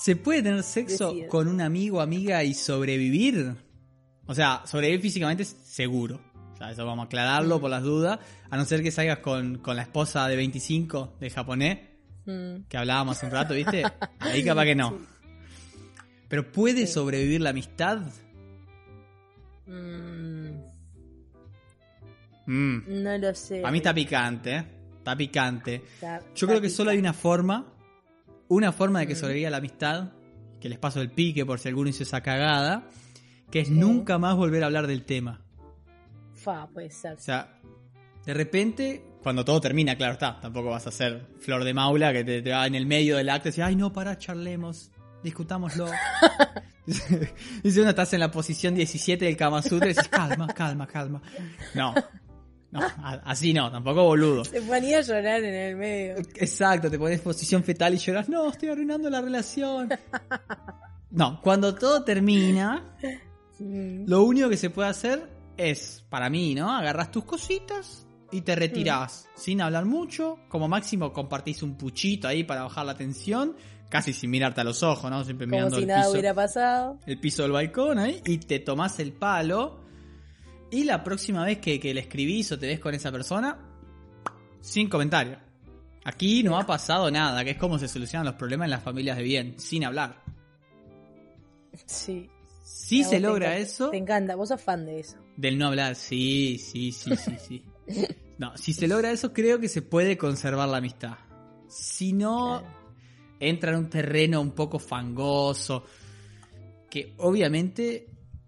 ¿Se 0.02 0.16
puede 0.16 0.42
tener 0.44 0.64
sexo 0.64 1.14
con 1.28 1.50
un 1.50 1.60
amigo, 1.60 2.00
amiga 2.00 2.42
y 2.46 2.54
sobrevivir? 2.54 3.54
O 4.28 4.34
sea, 4.34 4.62
sobrevivir 4.66 5.02
físicamente 5.02 5.44
es 5.44 5.50
seguro. 5.66 6.22
O 6.54 6.56
sea, 6.56 6.72
eso 6.72 6.86
vamos 6.86 7.04
a 7.04 7.06
aclararlo 7.08 7.60
por 7.60 7.70
las 7.70 7.84
dudas. 7.84 8.18
A 8.50 8.56
no 8.56 8.64
ser 8.64 8.82
que 8.82 8.92
salgas 8.92 9.20
con, 9.20 9.58
con 9.58 9.76
la 9.76 9.82
esposa 9.82 10.26
de 10.30 10.38
25 10.38 11.18
del 11.20 11.32
japonés, 11.34 11.80
Mm, 12.28 12.64
que 12.70 12.78
hablábamos 12.78 13.18
hace 13.18 13.26
un 13.26 13.32
rato, 13.34 13.56
¿viste? 13.56 13.84
Ahí 14.20 14.42
capaz 14.46 14.64
que 14.64 14.76
no. 14.76 14.98
Pero 16.30 16.50
¿puede 16.50 16.88
Sí. 16.88 16.94
sobrevivir 16.94 17.42
la 17.42 17.50
amistad? 17.50 18.00
mm, 19.68 20.29
Mm. 22.52 23.04
no 23.04 23.18
lo 23.18 23.36
sé. 23.36 23.62
A 23.64 23.72
mí 23.72 23.78
está 23.78 23.94
picante, 23.94 24.56
¿eh? 24.56 24.66
Está 24.98 25.16
picante. 25.16 25.76
Está- 25.76 26.20
Yo 26.20 26.26
está 26.34 26.48
creo 26.48 26.62
que 26.62 26.70
solo 26.70 26.92
hay 26.92 26.98
una 26.98 27.14
forma, 27.14 27.74
una 28.48 28.72
forma 28.72 29.00
de 29.02 29.08
que 29.08 29.14
Mm. 29.14 29.18
sobreviva 29.18 29.50
la 29.50 29.58
amistad, 29.58 30.12
que 30.60 30.68
les 30.70 30.78
paso 30.80 31.00
el 31.02 31.12
pique 31.12 31.46
por 31.46 31.60
si 31.60 31.68
alguno 31.70 31.90
hizo 31.90 32.04
esa 32.04 32.22
cagada, 32.22 32.88
que 33.52 33.60
es 33.62 33.68
Sí. 33.68 33.74
nunca 33.76 34.18
más 34.18 34.36
volver 34.36 34.64
a 34.64 34.66
hablar 34.66 34.88
del 34.88 35.04
tema. 35.04 35.42
Fa, 36.34 36.68
puede 36.68 36.90
ser. 36.90 37.14
O 37.18 37.20
sea, 37.20 37.60
de 38.26 38.34
repente, 38.34 39.04
cuando 39.24 39.44
todo 39.46 39.62
termina, 39.62 39.96
claro 39.96 40.14
está, 40.14 40.40
tampoco 40.40 40.70
vas 40.70 40.88
a 40.88 40.92
ser 40.92 41.28
flor 41.40 41.64
de 41.64 41.74
maula 41.74 42.12
que 42.14 42.24
te, 42.24 42.42
te 42.42 42.52
va 42.52 42.66
en 42.68 42.76
el 42.76 42.86
medio 42.86 43.18
del 43.18 43.30
acto 43.30 43.50
y 43.50 43.52
decís, 43.52 43.64
ay 43.64 43.76
no, 43.76 43.92
pará, 43.94 44.18
charlemos, 44.18 44.92
discutámoslo. 45.24 45.88
si 47.64 47.80
uno 47.80 47.90
estás 47.90 48.14
en 48.14 48.20
la 48.20 48.32
posición 48.32 48.74
17 48.76 49.26
del 49.26 49.38
Kama 49.38 49.62
Sutra 49.62 49.88
y 49.92 49.94
decís, 49.94 50.10
calma, 50.10 50.48
calma, 50.48 50.88
calma. 50.88 51.22
No, 51.76 51.94
no, 52.72 52.82
así 53.26 53.54
no, 53.54 53.72
tampoco 53.72 54.04
boludo. 54.04 54.46
Se 54.46 54.62
ponía 54.62 55.00
a 55.00 55.02
llorar 55.02 55.44
en 55.44 55.54
el 55.56 55.76
medio. 55.76 56.18
Exacto, 56.36 56.90
te 56.90 57.00
pones 57.00 57.20
posición 57.22 57.64
fetal 57.64 57.94
y 57.94 57.98
lloras, 57.98 58.30
no, 58.30 58.50
estoy 58.50 58.70
arruinando 58.70 59.10
la 59.10 59.22
relación. 59.22 59.90
No, 61.12 61.42
cuando 61.42 61.74
todo 61.74 62.04
termina, 62.04 62.84
Mm, 63.60 64.06
lo 64.08 64.24
único 64.24 64.50
que 64.50 64.58
se 64.58 64.70
puede 64.70 64.90
hacer 64.90 65.30
es, 65.58 66.04
para 66.10 66.30
mí, 66.30 66.56
¿no? 66.56 66.72
Agarras 66.72 67.12
tus 67.12 67.26
cositas 67.26 68.08
y 68.32 68.42
te 68.42 68.56
retirás 68.56 69.28
sin 69.36 69.62
hablar 69.62 69.86
mucho. 69.86 70.40
Como 70.48 70.68
máximo 70.68 71.12
compartís 71.12 71.62
un 71.62 71.76
puchito 71.76 72.28
ahí 72.28 72.44
para 72.44 72.64
bajar 72.64 72.86
la 72.86 72.96
tensión, 72.96 73.56
casi 73.90 74.14
sin 74.14 74.30
mirarte 74.30 74.62
a 74.62 74.64
los 74.64 74.82
ojos, 74.84 75.12
¿no? 75.12 75.24
Siempre 75.26 75.46
Como 75.48 75.58
mirando 75.58 75.76
si 75.76 75.82
el 75.82 75.88
nada 75.90 76.02
piso, 76.02 76.12
hubiera 76.12 76.34
pasado. 76.34 77.00
el 77.06 77.20
piso 77.20 77.44
del 77.44 77.52
balcón 77.52 78.00
ahí 78.00 78.22
y 78.26 78.38
te 78.38 78.60
tomás 78.60 79.00
el 79.00 79.12
palo. 79.12 79.82
Y 80.72 80.84
la 80.84 81.04
próxima 81.04 81.44
vez 81.46 81.58
que, 81.60 81.80
que 81.80 81.94
le 81.94 82.02
escribís 82.02 82.52
o 82.52 82.60
te 82.60 82.68
ves 82.68 82.80
con 82.80 82.94
esa 82.94 83.12
persona, 83.12 83.58
sin 84.62 84.88
comentario. 84.90 85.38
Aquí 86.06 86.44
no 86.44 86.58
ha 86.58 86.66
pasado 86.66 87.10
nada, 87.12 87.44
que 87.44 87.52
es 87.52 87.58
como 87.58 87.78
se 87.80 87.88
solucionan 87.88 88.26
los 88.26 88.36
problemas 88.36 88.66
en 88.66 88.72
las 88.72 88.84
familias 88.84 89.18
de 89.18 89.24
bien, 89.24 89.56
sin 89.60 89.84
hablar. 89.84 90.22
Sí. 91.86 92.30
Si 92.64 93.04
se 93.04 93.20
logra 93.20 93.48
encanta- 93.58 93.62
eso, 93.62 93.90
Te 93.90 93.98
encanta, 93.98 94.36
vos 94.36 94.50
sos 94.50 94.62
fan 94.62 94.86
de 94.86 95.00
eso. 95.00 95.18
del 95.38 95.58
no 95.58 95.68
hablar, 95.68 95.96
sí, 95.96 96.58
sí, 96.60 96.92
sí, 96.92 97.16
sí, 97.16 97.36
sí. 97.48 97.64
No, 98.38 98.56
si 98.56 98.72
se 98.74 98.88
logra 98.88 99.12
eso, 99.12 99.34
creo 99.34 99.60
que 99.60 99.68
se 99.68 99.82
puede 99.82 100.18
conservar 100.18 100.70
la 100.70 100.78
amistad. 100.78 101.18
Si 101.68 102.14
no, 102.14 102.60
Claro. 102.62 102.76
entra 103.42 103.72
en 103.74 103.78
un 103.80 103.90
terreno 103.90 104.40
un 104.40 104.52
poco 104.52 104.80
fangoso, 104.80 105.84
que 106.90 107.14
obviamente 107.18 108.08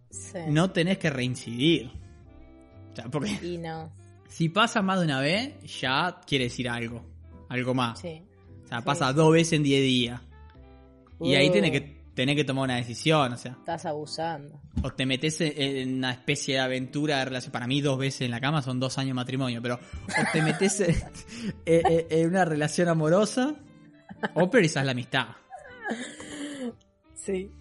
Sí. 0.09 0.37
no 0.49 0.71
tenés 0.71 0.97
que 0.97 1.09
reincidir. 1.09 1.91
O 2.91 2.95
sea, 2.95 3.05
porque 3.05 3.31
Y 3.41 3.57
no. 3.57 3.91
si 4.27 4.49
pasa 4.49 4.81
más 4.81 4.99
de 4.99 5.05
una 5.05 5.19
vez, 5.21 5.53
ya 5.79 6.19
quiere 6.25 6.45
decir 6.45 6.69
algo. 6.69 7.05
Algo 7.49 7.73
más. 7.73 7.99
Sí. 7.99 8.21
O 8.63 8.67
sea, 8.67 8.79
sí. 8.79 8.85
pasa 8.85 9.11
dos 9.13 9.31
veces 9.33 9.53
en 9.53 9.63
10 9.63 9.81
días. 9.83 10.21
Y 11.19 11.35
ahí 11.35 11.49
Uh. 11.49 11.53
tenés 11.53 11.71
que, 11.71 12.01
tenés 12.15 12.35
que 12.35 12.43
tomar 12.43 12.63
una 12.65 12.75
decisión. 12.77 13.33
O 13.33 13.37
sea, 13.37 13.51
Estás 13.51 13.85
abusando. 13.85 14.59
o 14.81 14.91
te 14.91 15.05
metes 15.05 15.39
en- 15.41 15.53
en 15.57 15.97
una 15.97 16.11
especie 16.11 16.55
de 16.55 16.61
aventura 16.61 17.17
de 17.19 17.25
relación. 17.25 17.51
Para 17.51 17.67
mí, 17.67 17.81
dos 17.81 17.97
veces 17.97 18.21
en 18.21 18.31
la 18.31 18.39
cama 18.39 18.61
son 18.61 18.79
dos 18.79 18.97
años 18.97 19.09
de 19.09 19.13
matrimonio. 19.15 19.61
Pero 19.61 19.75
o 19.75 20.31
te 20.31 20.41
metes 20.41 20.79
en, 20.81 20.95
en- 21.65 22.05
en 22.09 22.27
una 22.29 22.45
relación 22.45 22.87
amorosa 22.89 23.55
o 24.33 24.49
priorizas 24.49 24.85
la 24.85 24.91
amistad. 24.91 25.27
Sí. 27.15 27.51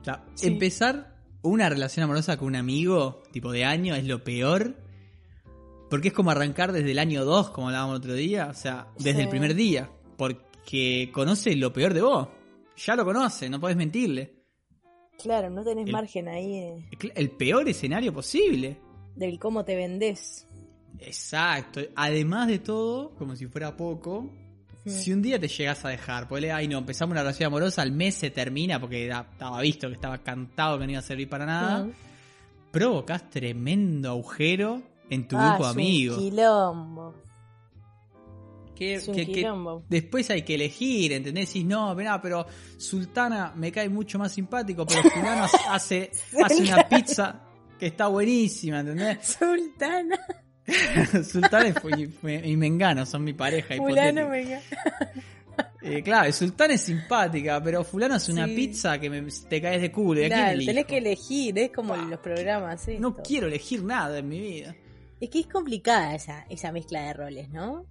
O 0.00 0.04
sea, 0.04 0.24
Sí. 0.34 0.48
empezar 0.48 1.15
una 1.48 1.68
relación 1.68 2.04
amorosa 2.04 2.36
con 2.36 2.48
un 2.48 2.56
amigo, 2.56 3.22
tipo 3.32 3.52
de 3.52 3.64
año, 3.64 3.94
es 3.94 4.04
lo 4.06 4.22
peor. 4.24 4.76
Porque 5.90 6.08
es 6.08 6.14
como 6.14 6.30
arrancar 6.30 6.72
desde 6.72 6.90
el 6.90 6.98
año 6.98 7.24
2, 7.24 7.50
como 7.50 7.68
hablábamos 7.68 7.94
el 7.94 7.98
otro 7.98 8.14
día. 8.14 8.48
O 8.50 8.54
sea, 8.54 8.88
desde 8.98 9.14
Sí. 9.14 9.20
el 9.22 9.28
primer 9.28 9.54
día. 9.54 9.90
Porque 10.16 11.10
conoce 11.12 11.54
lo 11.56 11.72
peor 11.72 11.94
de 11.94 12.02
vos. 12.02 12.28
Ya 12.76 12.96
lo 12.96 13.04
conoce, 13.04 13.48
no 13.48 13.60
podés 13.60 13.76
mentirle. 13.76 14.34
Claro, 15.22 15.48
no 15.48 15.62
tenés 15.64 15.86
El- 15.86 15.92
margen 15.92 16.28
ahí 16.28 16.54
eh, 16.56 16.88
El 17.14 17.30
peor 17.30 17.68
escenario 17.68 18.12
posible. 18.12 18.78
del 19.14 19.38
cómo 19.38 19.64
te 19.64 19.76
vendés. 19.76 20.46
Exacto. 20.98 21.80
Además 21.94 22.48
de 22.48 22.58
todo, 22.58 23.14
como 23.14 23.34
si 23.36 23.46
fuera 23.46 23.76
poco, 23.76 24.30
Si 24.90 25.12
un 25.12 25.20
día 25.22 25.38
te 25.40 25.48
llegas 25.48 25.84
a 25.84 25.88
dejar, 25.88 26.28
ponele, 26.28 26.52
ay 26.52 26.68
no, 26.68 26.78
empezamos 26.78 27.12
una 27.12 27.22
relación 27.22 27.48
amorosa, 27.48 27.82
al 27.82 27.92
mes 27.92 28.14
se 28.14 28.30
termina 28.30 28.80
porque 28.80 29.04
era- 29.04 29.26
estaba 29.32 29.60
visto 29.60 29.88
que 29.88 29.94
estaba 29.94 30.18
cantado 30.18 30.78
que 30.78 30.84
no 30.86 30.90
iba 30.92 31.00
a 31.00 31.02
servir 31.02 31.28
para 31.28 31.44
nada, 31.46 31.88
provocas 32.70 33.28
tremendo 33.30 34.10
agujero 34.10 34.82
en 35.10 35.26
tu 35.26 35.36
Ah, 35.36 35.50
grupo 35.54 35.66
amigos. 35.66 36.18
quilombo. 36.18 37.14
Que, 38.74 38.94
Es 38.96 39.08
un 39.08 39.14
que- 39.14 39.26
que 39.26 39.32
quilombo. 39.32 39.84
después 39.88 40.28
hay 40.30 40.42
que 40.42 40.54
elegir, 40.54 41.12
¿entendés? 41.14 41.46
Decís, 41.48 41.64
no, 41.64 41.94
mirá, 41.94 42.20
pero 42.20 42.46
Sultana 42.76 43.52
me 43.56 43.72
cae 43.72 43.88
mucho 43.88 44.18
más 44.18 44.32
simpático, 44.32 44.84
pero 44.86 45.00
Fulano 45.40 45.46
hace, 45.70 46.10
hace 46.44 46.62
una 46.62 46.86
pizza 46.88 47.40
que 47.78 47.86
está 47.86 48.08
buenísima, 48.08 48.80
¿entendés? 48.80 49.26
Sultana. 49.38 50.18
Sultana 51.24 51.72
y, 52.44 52.56
Mengano 52.56 53.06
son 53.06 53.22
mi 53.24 53.32
pareja 53.32 53.76
Fulano 53.76 54.28
venga. 54.28 54.60
Eh, 55.80 56.02
claro, 56.02 56.30
Sultana 56.32 56.74
es 56.74 56.80
simpática, 56.82 57.62
pero 57.62 57.84
fulano 57.84 58.16
es 58.16 58.28
una 58.28 58.46
Sí. 58.46 58.56
pizza 58.56 58.98
que 58.98 59.08
me- 59.08 59.22
te 59.48 59.62
caes 59.62 59.80
de 59.80 59.92
culo. 59.92 60.20
¿y 60.20 60.24
a 60.24 60.28
quién 60.28 60.38
Claro, 60.40 60.52
elijo? 60.52 60.70
tenés 60.70 60.84
que 60.86 60.98
elegir, 60.98 61.58
es 61.58 61.70
como 61.70 61.94
los 61.96 62.18
programas. 62.18 62.88
No 62.98 63.16
quiero 63.16 63.46
elegir 63.46 63.84
nada 63.84 64.18
en 64.18 64.28
mi 64.28 64.40
vida. 64.40 64.74
Es 65.20 65.30
que 65.30 65.40
es 65.40 65.46
complicada 65.46 66.14
esa, 66.16 66.44
esa 66.50 66.72
mezcla 66.72 67.02
de 67.02 67.12
roles, 67.12 67.48
¿no? 67.50 67.86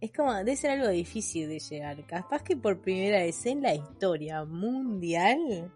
Es 0.00 0.12
como, 0.12 0.34
debe 0.34 0.56
ser 0.56 0.70
algo 0.72 0.88
difícil 0.88 1.46
de 1.48 1.58
llegar. 1.58 2.04
Capaz 2.06 2.42
que 2.42 2.56
por 2.56 2.80
primera 2.80 3.18
vez 3.18 3.44
en 3.46 3.60
la 3.62 3.74
historia 3.74 4.44
mundial, 4.44 5.70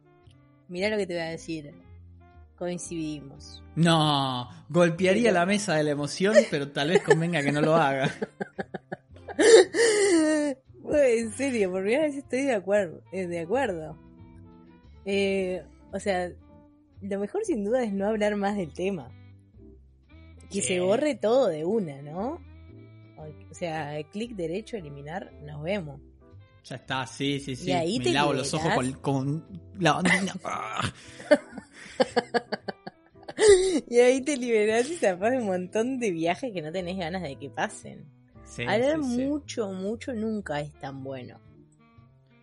mirá 0.68 0.88
lo 0.88 0.96
que 0.96 1.06
te 1.06 1.12
voy 1.14 1.22
a 1.22 1.26
decir, 1.30 1.72
coincidimos. 2.60 3.64
No, 3.74 4.48
golpearía 4.68 5.32
la 5.32 5.44
mesa 5.46 5.74
de 5.74 5.82
la 5.82 5.90
emoción, 5.90 6.34
pero 6.50 6.70
tal 6.70 6.90
vez 6.90 7.02
convenga 7.02 7.42
que 7.42 7.50
no 7.50 7.60
lo 7.60 7.74
haga. 7.74 8.14
Bueno, 10.82 11.04
en 11.04 11.32
serio, 11.32 11.70
por 11.70 11.82
primera 11.82 12.04
vez 12.04 12.16
estoy 12.16 12.42
de 12.42 12.54
acuerdo. 12.54 13.02
eh, 13.12 13.26
de 13.26 13.40
acuerdo. 13.40 13.96
Eh, 15.04 15.62
o 15.92 16.00
sea, 16.00 16.30
lo 17.02 17.18
mejor 17.20 17.44
sin 17.44 17.64
duda 17.64 17.82
es 17.84 17.92
no 17.92 18.06
hablar 18.06 18.34
más 18.36 18.56
del 18.56 18.72
tema. 18.72 19.10
Que 20.50 20.60
Sí. 20.60 20.68
se 20.68 20.80
borre 20.80 21.14
todo 21.14 21.48
de 21.48 21.64
una, 21.64 22.02
¿no? 22.02 22.40
O 23.50 23.54
sea, 23.54 24.02
clic 24.10 24.34
derecho, 24.34 24.76
eliminar, 24.78 25.30
nos 25.44 25.62
vemos. 25.62 26.00
Ya 26.64 26.76
está, 26.76 27.06
sí, 27.06 27.38
sí, 27.40 27.54
sí. 27.56 27.68
Y 27.68 27.72
ahí 27.72 27.98
Me 27.98 28.04
te 28.04 28.12
lavo 28.12 28.32
los 28.32 28.52
ojos 28.54 28.72
con, 28.74 28.92
con 28.94 29.44
la. 29.78 30.02
Y 33.88 33.98
ahí 33.98 34.20
te 34.20 34.36
liberás 34.36 34.90
y 34.90 34.96
zafás 34.96 35.30
de 35.32 35.38
un 35.38 35.46
montón 35.46 35.98
de 35.98 36.10
viajes 36.10 36.52
que 36.52 36.60
no 36.62 36.70
tenés 36.72 36.98
ganas 36.98 37.22
de 37.22 37.36
que 37.36 37.48
pasen. 37.48 38.04
Sí, 38.44 38.62
Hablar 38.64 38.98
sí, 39.02 39.14
sí. 39.16 39.24
mucho, 39.24 39.68
mucho 39.72 40.12
nunca 40.12 40.60
es 40.60 40.72
tan 40.74 41.02
bueno. 41.02 41.40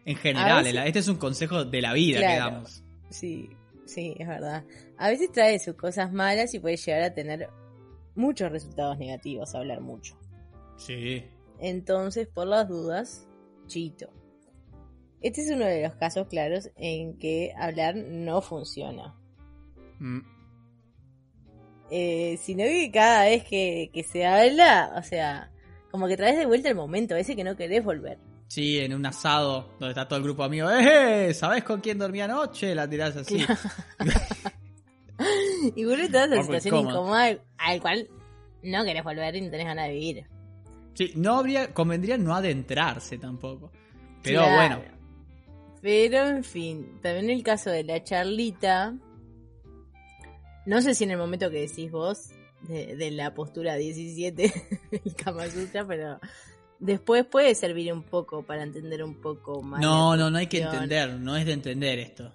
En 0.06 0.16
general, 0.16 0.64
veces- 0.64 0.82
este 0.86 1.00
es 1.00 1.08
un 1.08 1.18
consejo 1.18 1.66
de 1.66 1.82
la 1.82 1.94
vida 1.94 2.20
que 2.20 2.38
damos. 2.38 2.84
Sí, 3.10 3.50
sí, 3.86 4.16
es 4.18 4.28
verdad. 4.28 4.64
A 4.98 5.10
veces 5.10 5.32
trae 5.32 5.60
sus 5.60 5.76
cosas 5.76 6.12
malas 6.12 6.54
y 6.54 6.60
puede 6.60 6.78
llegar 6.78 7.04
a 7.04 7.14
tener 7.14 7.48
muchos 8.16 8.52
resultados 8.52 8.98
negativos 8.98 9.54
hablar 9.54 9.82
mucho. 9.82 10.18
Sí. 10.78 11.24
Entonces, 11.60 12.28
por 12.28 12.48
las 12.48 12.68
dudas, 12.70 13.28
chito. 13.68 14.10
Este 15.22 15.42
es 15.42 15.52
uno 15.52 15.66
de 15.66 15.84
los 15.84 15.96
casos 15.96 16.28
claros 16.28 16.70
en 16.78 17.18
que 17.18 17.54
hablar 17.58 17.96
no 17.96 18.42
funciona. 18.42 19.16
Mm. 20.00 20.20
Eh, 21.90 22.38
sino 22.42 22.64
que 22.64 22.92
cada 22.92 23.26
vez 23.26 23.44
que, 23.46 23.90
que 23.94 24.04
se 24.04 24.26
habla, 24.26 24.94
o 24.98 25.04
sea, 25.04 25.52
como 25.92 26.08
que 26.08 26.18
traes 26.18 26.38
de 26.38 26.46
vuelta 26.46 26.68
el 26.70 26.76
momento 26.76 27.16
ese 27.16 27.36
que 27.36 27.44
no 27.46 27.56
querés 27.56 27.84
volver. 27.84 28.20
Sí, 28.50 28.80
en 28.80 28.94
un 28.94 29.06
asado 29.06 29.70
donde 29.80 29.90
está 29.90 30.08
todo 30.08 30.18
el 30.18 30.24
grupo 30.24 30.42
de 30.44 30.48
amigos. 30.48 30.72
¡Eh! 30.82 31.34
¿Sabés 31.34 31.64
con 31.64 31.80
quién 31.82 31.98
dormí 31.98 32.22
anoche? 32.22 32.74
La 32.76 32.90
tirás 32.90 33.16
así. 33.18 33.38
y 35.76 35.86
vos 35.86 36.00
estás 36.00 36.26
en 36.26 36.32
Poco 36.32 36.44
situación 36.44 36.76
incómoda 36.80 37.24
al- 37.26 37.42
al 37.58 37.82
cual 37.82 38.08
no 38.64 38.84
querés 38.86 39.04
volver 39.04 39.36
y 39.36 39.42
no 39.42 39.52
tenés 39.52 39.66
ganas 39.68 39.88
de 39.88 39.94
vivir. 39.94 40.26
Sí, 40.94 41.12
no 41.16 41.36
habría, 41.38 41.74
convendría 41.74 42.18
no 42.18 42.36
adentrarse 42.36 43.18
tampoco. 43.18 43.72
Pero 44.24 44.42
Claro. 44.42 44.56
bueno, 44.56 44.82
Pero 45.82 46.28
en 46.28 46.44
fin, 46.44 47.00
también 47.02 47.30
el 47.30 47.44
caso 47.44 47.70
de 47.70 47.84
la 47.84 48.04
charlita. 48.04 48.96
No 50.68 50.82
sé 50.82 50.94
si 50.94 51.06
en 51.06 51.12
el 51.12 51.18
momento 51.18 51.50
que 51.50 51.62
decís 51.62 51.92
vos, 51.92 52.30
de, 52.62 52.96
de 52.96 53.12
la 53.12 53.34
postura 53.34 53.76
17 53.76 54.54
del 54.92 55.16
Kama 55.24 55.48
Sutra, 55.50 55.86
pero 55.88 56.20
después 56.80 57.26
puede 57.26 57.56
servir 57.56 57.92
un 57.94 58.04
poco 58.04 58.44
para 58.44 58.64
entender 58.64 59.04
un 59.04 59.16
poco 59.22 59.62
más. 59.64 59.80
no, 59.82 60.16
no, 60.16 60.30
no 60.30 60.38
hay 60.38 60.48
que 60.48 60.62
entender, 60.62 61.14
no 61.20 61.36
es 61.36 61.46
de 61.46 61.54
entender 61.54 62.00
esto. 62.00 62.32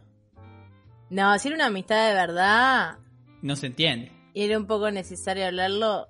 No, 1.11 1.39
si 1.39 1.49
era 1.49 1.57
una 1.57 1.67
amistad 1.67 2.09
de 2.09 2.15
verdad 2.15 2.99
No 3.43 3.55
se 3.55 3.67
entiende. 3.67 4.11
y 4.33 4.45
era 4.45 4.59
un 4.59 4.67
poco 4.67 4.91
necesario 4.91 5.45
hablarlo, 5.47 6.09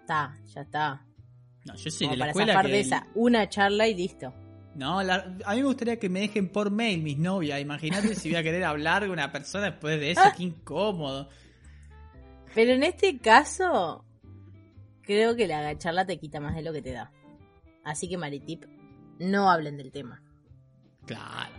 está, 0.00 0.38
ya 0.54 0.60
está. 0.60 1.04
No, 1.64 1.74
yo 1.74 1.90
soy 1.90 2.06
Como 2.06 2.12
de 2.12 2.16
la 2.18 2.24
para 2.26 2.30
escuela 2.30 2.62
que... 2.62 2.68
de 2.68 2.80
esa, 2.80 3.06
una 3.14 3.48
charla 3.48 3.88
y 3.88 3.94
listo. 3.94 4.32
No, 4.74 5.02
la- 5.02 5.36
a 5.44 5.54
mí 5.54 5.60
me 5.60 5.66
gustaría 5.66 5.98
que 5.98 6.08
me 6.08 6.20
dejen 6.20 6.48
por 6.48 6.70
mail 6.70 7.02
mis 7.02 7.16
novias. 7.18 7.60
Imagínate 7.60 8.14
si 8.16 8.30
voy 8.30 8.36
a 8.38 8.42
querer 8.42 8.64
hablar 8.64 9.02
con 9.02 9.10
una 9.12 9.30
persona 9.30 9.66
después 9.70 10.00
de 10.00 10.10
eso, 10.12 10.22
qué 10.36 10.42
incómodo. 10.44 11.28
Pero 12.54 12.72
en 12.72 12.82
este 12.82 13.18
caso, 13.18 14.04
creo 15.02 15.36
que 15.36 15.46
la 15.46 15.76
charla 15.78 16.04
te 16.06 16.18
quita 16.18 16.40
más 16.40 16.54
de 16.54 16.62
lo 16.62 16.72
que 16.72 16.82
te 16.82 16.92
da. 16.92 17.12
Así 17.84 18.08
que 18.08 18.16
Maritip, 18.16 18.64
no 19.18 19.50
hablen 19.50 19.76
del 19.76 19.92
tema. 19.92 20.22
Claro. 21.06 21.54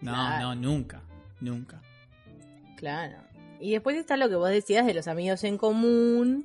No, 0.00 0.12
Claro. 0.12 0.40
no, 0.42 0.54
nunca, 0.54 1.02
nunca. 1.40 1.80
Claro. 2.76 3.18
Y 3.60 3.72
después 3.72 3.96
está 3.96 4.16
lo 4.16 4.28
que 4.28 4.34
vos 4.36 4.50
decías 4.50 4.84
de 4.86 4.94
los 4.94 5.06
amigos 5.08 5.44
en 5.44 5.56
común, 5.58 6.44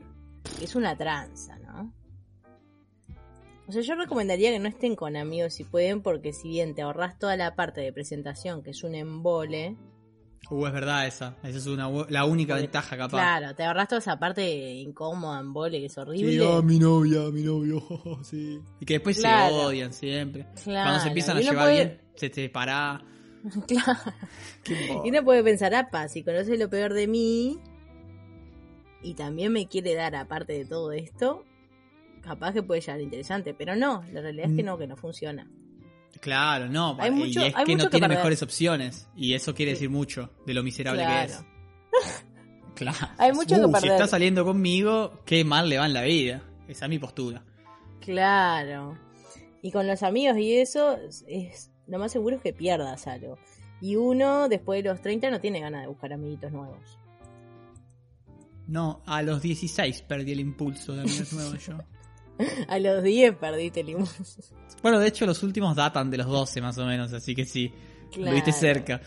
que 0.57 0.65
es 0.65 0.75
una 0.75 0.95
tranza. 0.97 1.57
O 3.69 3.71
sea, 3.71 3.83
yo 3.83 3.93
recomendaría 3.93 4.49
que 4.51 4.57
no 4.59 4.67
estén 4.67 4.95
con 4.95 5.15
amigos 5.15 5.53
si 5.53 5.63
pueden, 5.63 6.01
porque 6.01 6.33
si 6.33 6.49
bien 6.49 6.73
te 6.73 6.81
ahorras 6.81 7.19
toda 7.19 7.37
la 7.37 7.55
parte 7.55 7.81
de 7.81 7.93
presentación, 7.93 8.63
que 8.63 8.71
es 8.71 8.83
un 8.83 8.95
embole, 8.95 9.77
Uh, 10.49 10.65
es 10.65 10.73
verdad 10.73 11.05
esa. 11.05 11.35
Esa 11.43 11.57
es 11.59 11.67
una, 11.67 11.89
la 12.09 12.25
única 12.25 12.53
Porque, 12.53 12.61
ventaja 12.63 12.97
capaz. 12.97 13.09
claro, 13.17 13.53
te 13.55 13.63
ahorras 13.65 13.87
toda 13.89 13.99
esa 13.99 14.17
parte 14.17 14.71
incómoda, 14.71 15.39
embole, 15.41 15.79
que 15.79 15.85
es 15.87 15.97
horrible. 15.97 16.31
Sí, 16.31 16.39
oh, 16.39 16.63
mi 16.63 16.79
novia, 16.79 17.19
mi 17.29 17.43
novio, 17.43 17.83
sí. 18.23 18.59
Y 18.79 18.85
que 18.85 18.93
después 18.95 19.19
Claro. 19.19 19.49
se 19.59 19.65
odian 19.65 19.93
siempre. 19.93 20.47
Claro, 20.63 20.85
Cuando 20.87 21.01
se 21.01 21.07
empiezan 21.09 21.37
a 21.37 21.41
llevar 21.41 21.65
puede- 21.65 21.75
bien, 21.85 22.01
se 22.15 22.29
te 22.31 22.49
para. 22.49 23.03
Claro. 23.67 25.03
Y 25.05 25.09
uno 25.09 25.23
puede 25.23 25.43
pensar, 25.43 25.75
apa, 25.75 26.07
si 26.07 26.23
conoce 26.23 26.57
lo 26.57 26.69
peor 26.69 26.93
de 26.93 27.07
mí 27.07 27.59
y 29.03 29.13
también 29.13 29.51
me 29.53 29.67
quiere 29.67 29.93
dar 29.93 30.15
aparte 30.15 30.53
de 30.53 30.65
todo 30.65 30.91
esto, 30.93 31.43
capaz 32.21 32.53
que 32.53 32.63
puede 32.63 32.81
llegar 32.81 33.01
interesante, 33.01 33.53
pero 33.53 33.75
no, 33.75 34.03
la 34.11 34.21
realidad 34.21 34.49
es 34.49 34.55
que 34.55 34.63
no, 34.63 34.77
que 34.77 34.87
no 34.87 34.95
funciona. 34.97 35.49
Claro, 36.21 36.67
no. 36.67 36.97
Hay 36.99 37.09
y 37.09 37.13
mucho- 37.13 37.41
es 37.41 37.55
hay 37.55 37.65
que 37.65 37.71
mucho 37.73 37.85
no 37.85 37.89
que 37.89 37.91
tiene 37.91 38.07
perder. 38.07 38.17
mejores 38.17 38.41
opciones. 38.43 39.09
Y 39.15 39.33
eso 39.33 39.53
quiere 39.53 39.71
decir 39.73 39.89
mucho 39.89 40.31
de 40.45 40.53
lo 40.53 40.63
miserable 40.63 41.05
que 41.05 41.23
es. 41.23 41.43
Claro. 42.75 42.97
Hay 43.17 43.31
mucho 43.33 43.55
que 43.55 43.61
Uh, 43.65 43.75
Si 43.79 43.87
está 43.87 44.07
saliendo 44.07 44.43
conmigo, 44.45 45.19
qué 45.25 45.43
mal 45.43 45.67
le 45.69 45.77
va 45.77 45.85
en 45.85 45.93
la 45.93 46.01
vida. 46.03 46.41
Esa 46.67 46.85
es 46.85 46.89
mi 46.89 46.97
postura. 46.99 47.43
Claro. 48.01 48.97
Y 49.61 49.71
con 49.71 49.85
los 49.87 50.01
amigos 50.03 50.37
y 50.37 50.55
eso, 50.57 50.93
es, 50.97 51.25
es- 51.27 51.71
lo 51.87 51.99
más 51.99 52.11
seguro 52.11 52.37
es 52.37 52.41
que 52.41 52.53
pierdas 52.53 53.05
algo. 53.07 53.37
Y 53.81 53.95
uno, 53.95 54.47
después 54.49 54.83
de 54.83 54.89
los 54.89 55.01
30, 55.01 55.29
no 55.29 55.39
tiene 55.39 55.59
ganas 55.59 55.81
de 55.81 55.87
buscar 55.87 56.11
amiguitos 56.13 56.51
nuevos. 56.51 56.97
No, 58.67 59.01
a 59.05 59.21
los 59.23 59.41
16 59.41 60.01
perdí 60.03 60.31
el 60.33 60.39
impulso 60.39 60.93
de 60.95 61.01
amigos 61.01 61.33
nuevos 61.33 61.65
yo. 61.65 61.77
A 62.67 62.79
los 62.79 63.03
10 63.03 63.35
perdiste 63.35 63.81
el. 63.81 63.97
Bueno, 64.81 64.99
de 64.99 65.07
hecho 65.07 65.25
los 65.25 65.43
últimos 65.43 65.75
datan 65.75 66.09
de 66.09 66.17
los 66.17 66.27
12 66.27 66.61
más 66.61 66.77
o 66.77 66.85
menos, 66.85 67.11
así 67.13 67.35
que 67.35 67.45
sí, 67.45 67.71
lo 68.17 68.31
viste 68.31 68.51
cerca. 68.51 69.01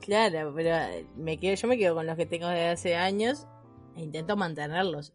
Claro, 0.00 0.52
pero 0.54 0.70
eh, 0.70 1.06
me 1.16 1.38
quedo, 1.38 1.54
yo 1.54 1.68
me 1.68 1.78
quedo 1.78 1.94
con 1.94 2.06
los 2.06 2.16
que 2.16 2.26
tengo 2.26 2.46
desde 2.48 2.68
hace 2.68 2.94
años 2.96 3.46
e 3.96 4.02
intento 4.02 4.36
mantenerlos. 4.36 5.12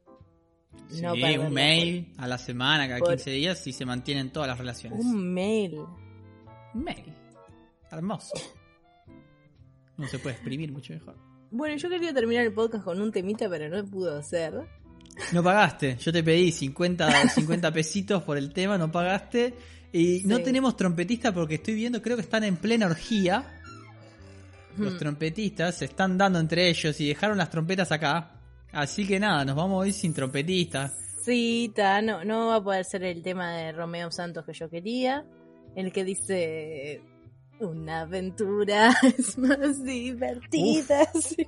Sí, 0.89 1.02
No 1.02 1.13
un 1.13 1.54
mail 1.54 2.13
a 2.17 2.28
la 2.28 2.38
semana, 2.38 2.88
cada 2.88 3.00
por- 3.00 3.10
15 3.10 3.30
días 3.32 3.67
y 3.67 3.74
se 3.74 3.86
mantienen 3.86 4.32
todas 4.32 4.47
las 4.50 4.58
relaciones. 4.58 5.00
Un 5.04 5.34
mail. 5.34 5.80
Un 6.74 6.84
mail. 6.84 7.13
Hermoso. 7.91 8.34
No 9.97 10.08
se 10.08 10.17
puede 10.19 10.36
exprimir 10.36 10.71
mucho 10.71 10.93
mejor. 10.93 11.15
Bueno, 11.52 11.76
yo 11.76 11.89
quería 11.89 12.13
terminar 12.13 12.45
el 12.45 12.54
podcast 12.54 12.86
con 12.86 13.02
un 13.02 13.12
temita, 13.12 13.50
pero 13.50 13.69
no 13.69 13.86
pudo 13.89 14.17
hacer. 14.17 14.54
No 15.34 15.43
pagaste, 15.43 15.97
yo 15.97 16.12
te 16.12 16.24
pedí 16.24 16.52
50, 16.52 17.30
50 17.30 17.71
pesitos 17.71 18.24
por 18.24 18.38
el 18.38 18.52
tema, 18.54 18.78
no 18.78 18.91
pagaste. 18.91 19.54
Y 19.93 20.21
no 20.26 20.39
tenemos 20.39 20.76
trompetista 20.78 21.34
porque 21.34 21.56
estoy 21.56 21.74
viendo, 21.76 22.02
creo 22.02 22.15
que 22.15 22.21
están 22.24 22.43
en 22.43 22.58
plena 22.58 22.86
orgía. 22.88 23.60
Los 24.78 24.93
Hmm. 24.93 24.97
trompetistas 24.97 25.76
se 25.76 25.86
están 25.86 26.17
dando 26.17 26.39
entre 26.39 26.69
ellos 26.69 27.00
y 27.02 27.10
dejaron 27.10 27.38
las 27.38 27.50
trompetas 27.50 27.91
acá. 27.91 28.32
Así 28.71 29.06
que 29.06 29.19
nada, 29.19 29.43
nos 29.43 29.56
vamos 29.56 29.82
hoy 29.82 29.91
sin 29.91 30.13
trompetista. 30.13 30.91
Sí, 31.26 31.71
ta, 31.76 32.02
no, 32.02 32.24
no 32.24 32.47
va 32.47 32.56
a 32.56 32.63
poder 32.63 32.86
ser 32.86 33.04
el 33.04 33.21
tema 33.21 33.52
de 33.52 33.74
Romeo 33.74 34.10
Santos 34.12 34.45
que 34.45 34.54
yo 34.54 34.69
quería. 34.69 35.26
El 35.76 35.91
que 35.91 36.04
dice. 36.04 37.02
Una 37.60 38.02
aventura 38.02 38.91
es 39.17 39.38
más 39.38 39.84
divertida. 39.84 41.06
Sí, 41.21 41.45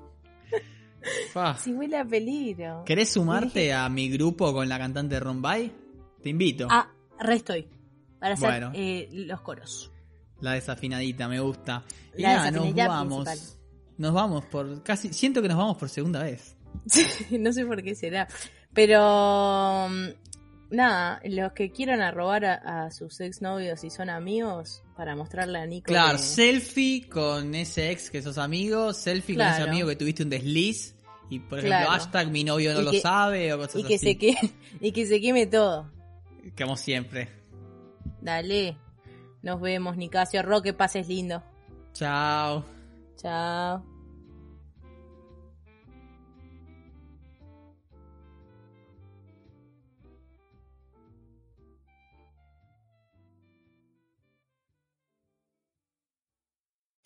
Fa. 1.31 1.57
sí 1.57 1.73
huele 1.73 1.97
a 1.97 2.05
peligro. 2.05 2.83
¿Querés 2.85 3.09
sumarte 3.09 3.73
a 3.73 3.87
mi 3.89 4.09
grupo 4.09 4.53
con 4.53 4.67
la 4.69 4.77
cantante 4.77 5.19
Rombay? 5.19 5.71
Te 6.21 6.29
invito. 6.29 6.67
Ah, 6.69 6.89
re 7.19 7.35
estoy. 7.35 7.67
Para 8.19 8.35
hacer 8.35 8.49
Bueno. 8.49 8.71
eh, 8.73 9.09
los 9.11 9.41
coros. 9.41 9.91
La 10.39 10.53
desafinadita, 10.53 11.27
me 11.27 11.39
gusta. 11.39 11.83
Y 12.17 12.21
La 12.21 12.35
nada, 12.35 12.51
nos 12.51 12.73
vamos. 12.75 13.25
principal. 13.25 13.59
Nos 13.97 14.13
vamos 14.13 14.45
por 14.45 14.83
casi. 14.83 15.13
Siento 15.13 15.41
que 15.41 15.47
nos 15.47 15.57
vamos 15.57 15.77
por 15.77 15.89
segunda 15.89 16.23
vez. 16.23 16.55
no 17.31 17.53
sé 17.53 17.65
por 17.65 17.81
qué 17.83 17.95
será. 17.95 18.27
Pero 18.73 19.87
mm, 19.89 20.07
nada, 20.73 21.21
los 21.23 21.53
que 21.53 21.71
quieran 21.71 22.01
arrobar 22.01 22.43
a, 22.45 22.85
a 22.85 22.91
sus 22.91 23.19
exnovios 23.21 23.83
y 23.83 23.89
son 23.89 24.09
amigos 24.09 24.83
para 24.97 25.15
mostrarle 25.15 25.59
a 25.59 25.65
Nico. 25.65 25.85
Claro, 25.87 26.17
que- 26.17 26.23
selfie 26.23 27.07
con 27.09 27.55
ese 27.55 27.91
ex 27.91 28.09
que 28.11 28.21
sos 28.21 28.37
amigo, 28.37 28.91
selfie 28.93 29.35
con 29.37 29.47
ese 29.47 29.61
amigo 29.61 29.87
que 29.87 29.95
tuviste 29.95 30.23
un 30.23 30.29
desliz. 30.29 30.95
Y 31.29 31.39
por 31.39 31.59
ejemplo, 31.59 31.77
Claro. 31.79 31.91
hashtag 31.91 32.27
mi 32.29 32.43
novio 32.43 32.73
no 32.73 32.81
lo 32.81 32.91
que- 32.91 32.99
sabe 33.01 33.53
o 33.53 33.57
cosas 33.57 33.77
y 33.77 33.83
que 33.85 33.95
así. 33.95 34.05
se 34.05 34.17
queme, 34.17 34.39
y 34.81 34.91
que 34.91 35.05
se 35.05 35.21
queme 35.21 35.47
todo. 35.47 35.89
Como 36.57 36.75
siempre. 36.75 37.29
Dale. 38.21 38.77
Nos 39.41 39.59
vemos, 39.61 39.97
Nicasio. 39.97 40.41
Roque, 40.43 40.73
pases 40.73 41.07
lindo. 41.07 41.41
Chao. 41.93 42.65
Chao. 43.17 43.92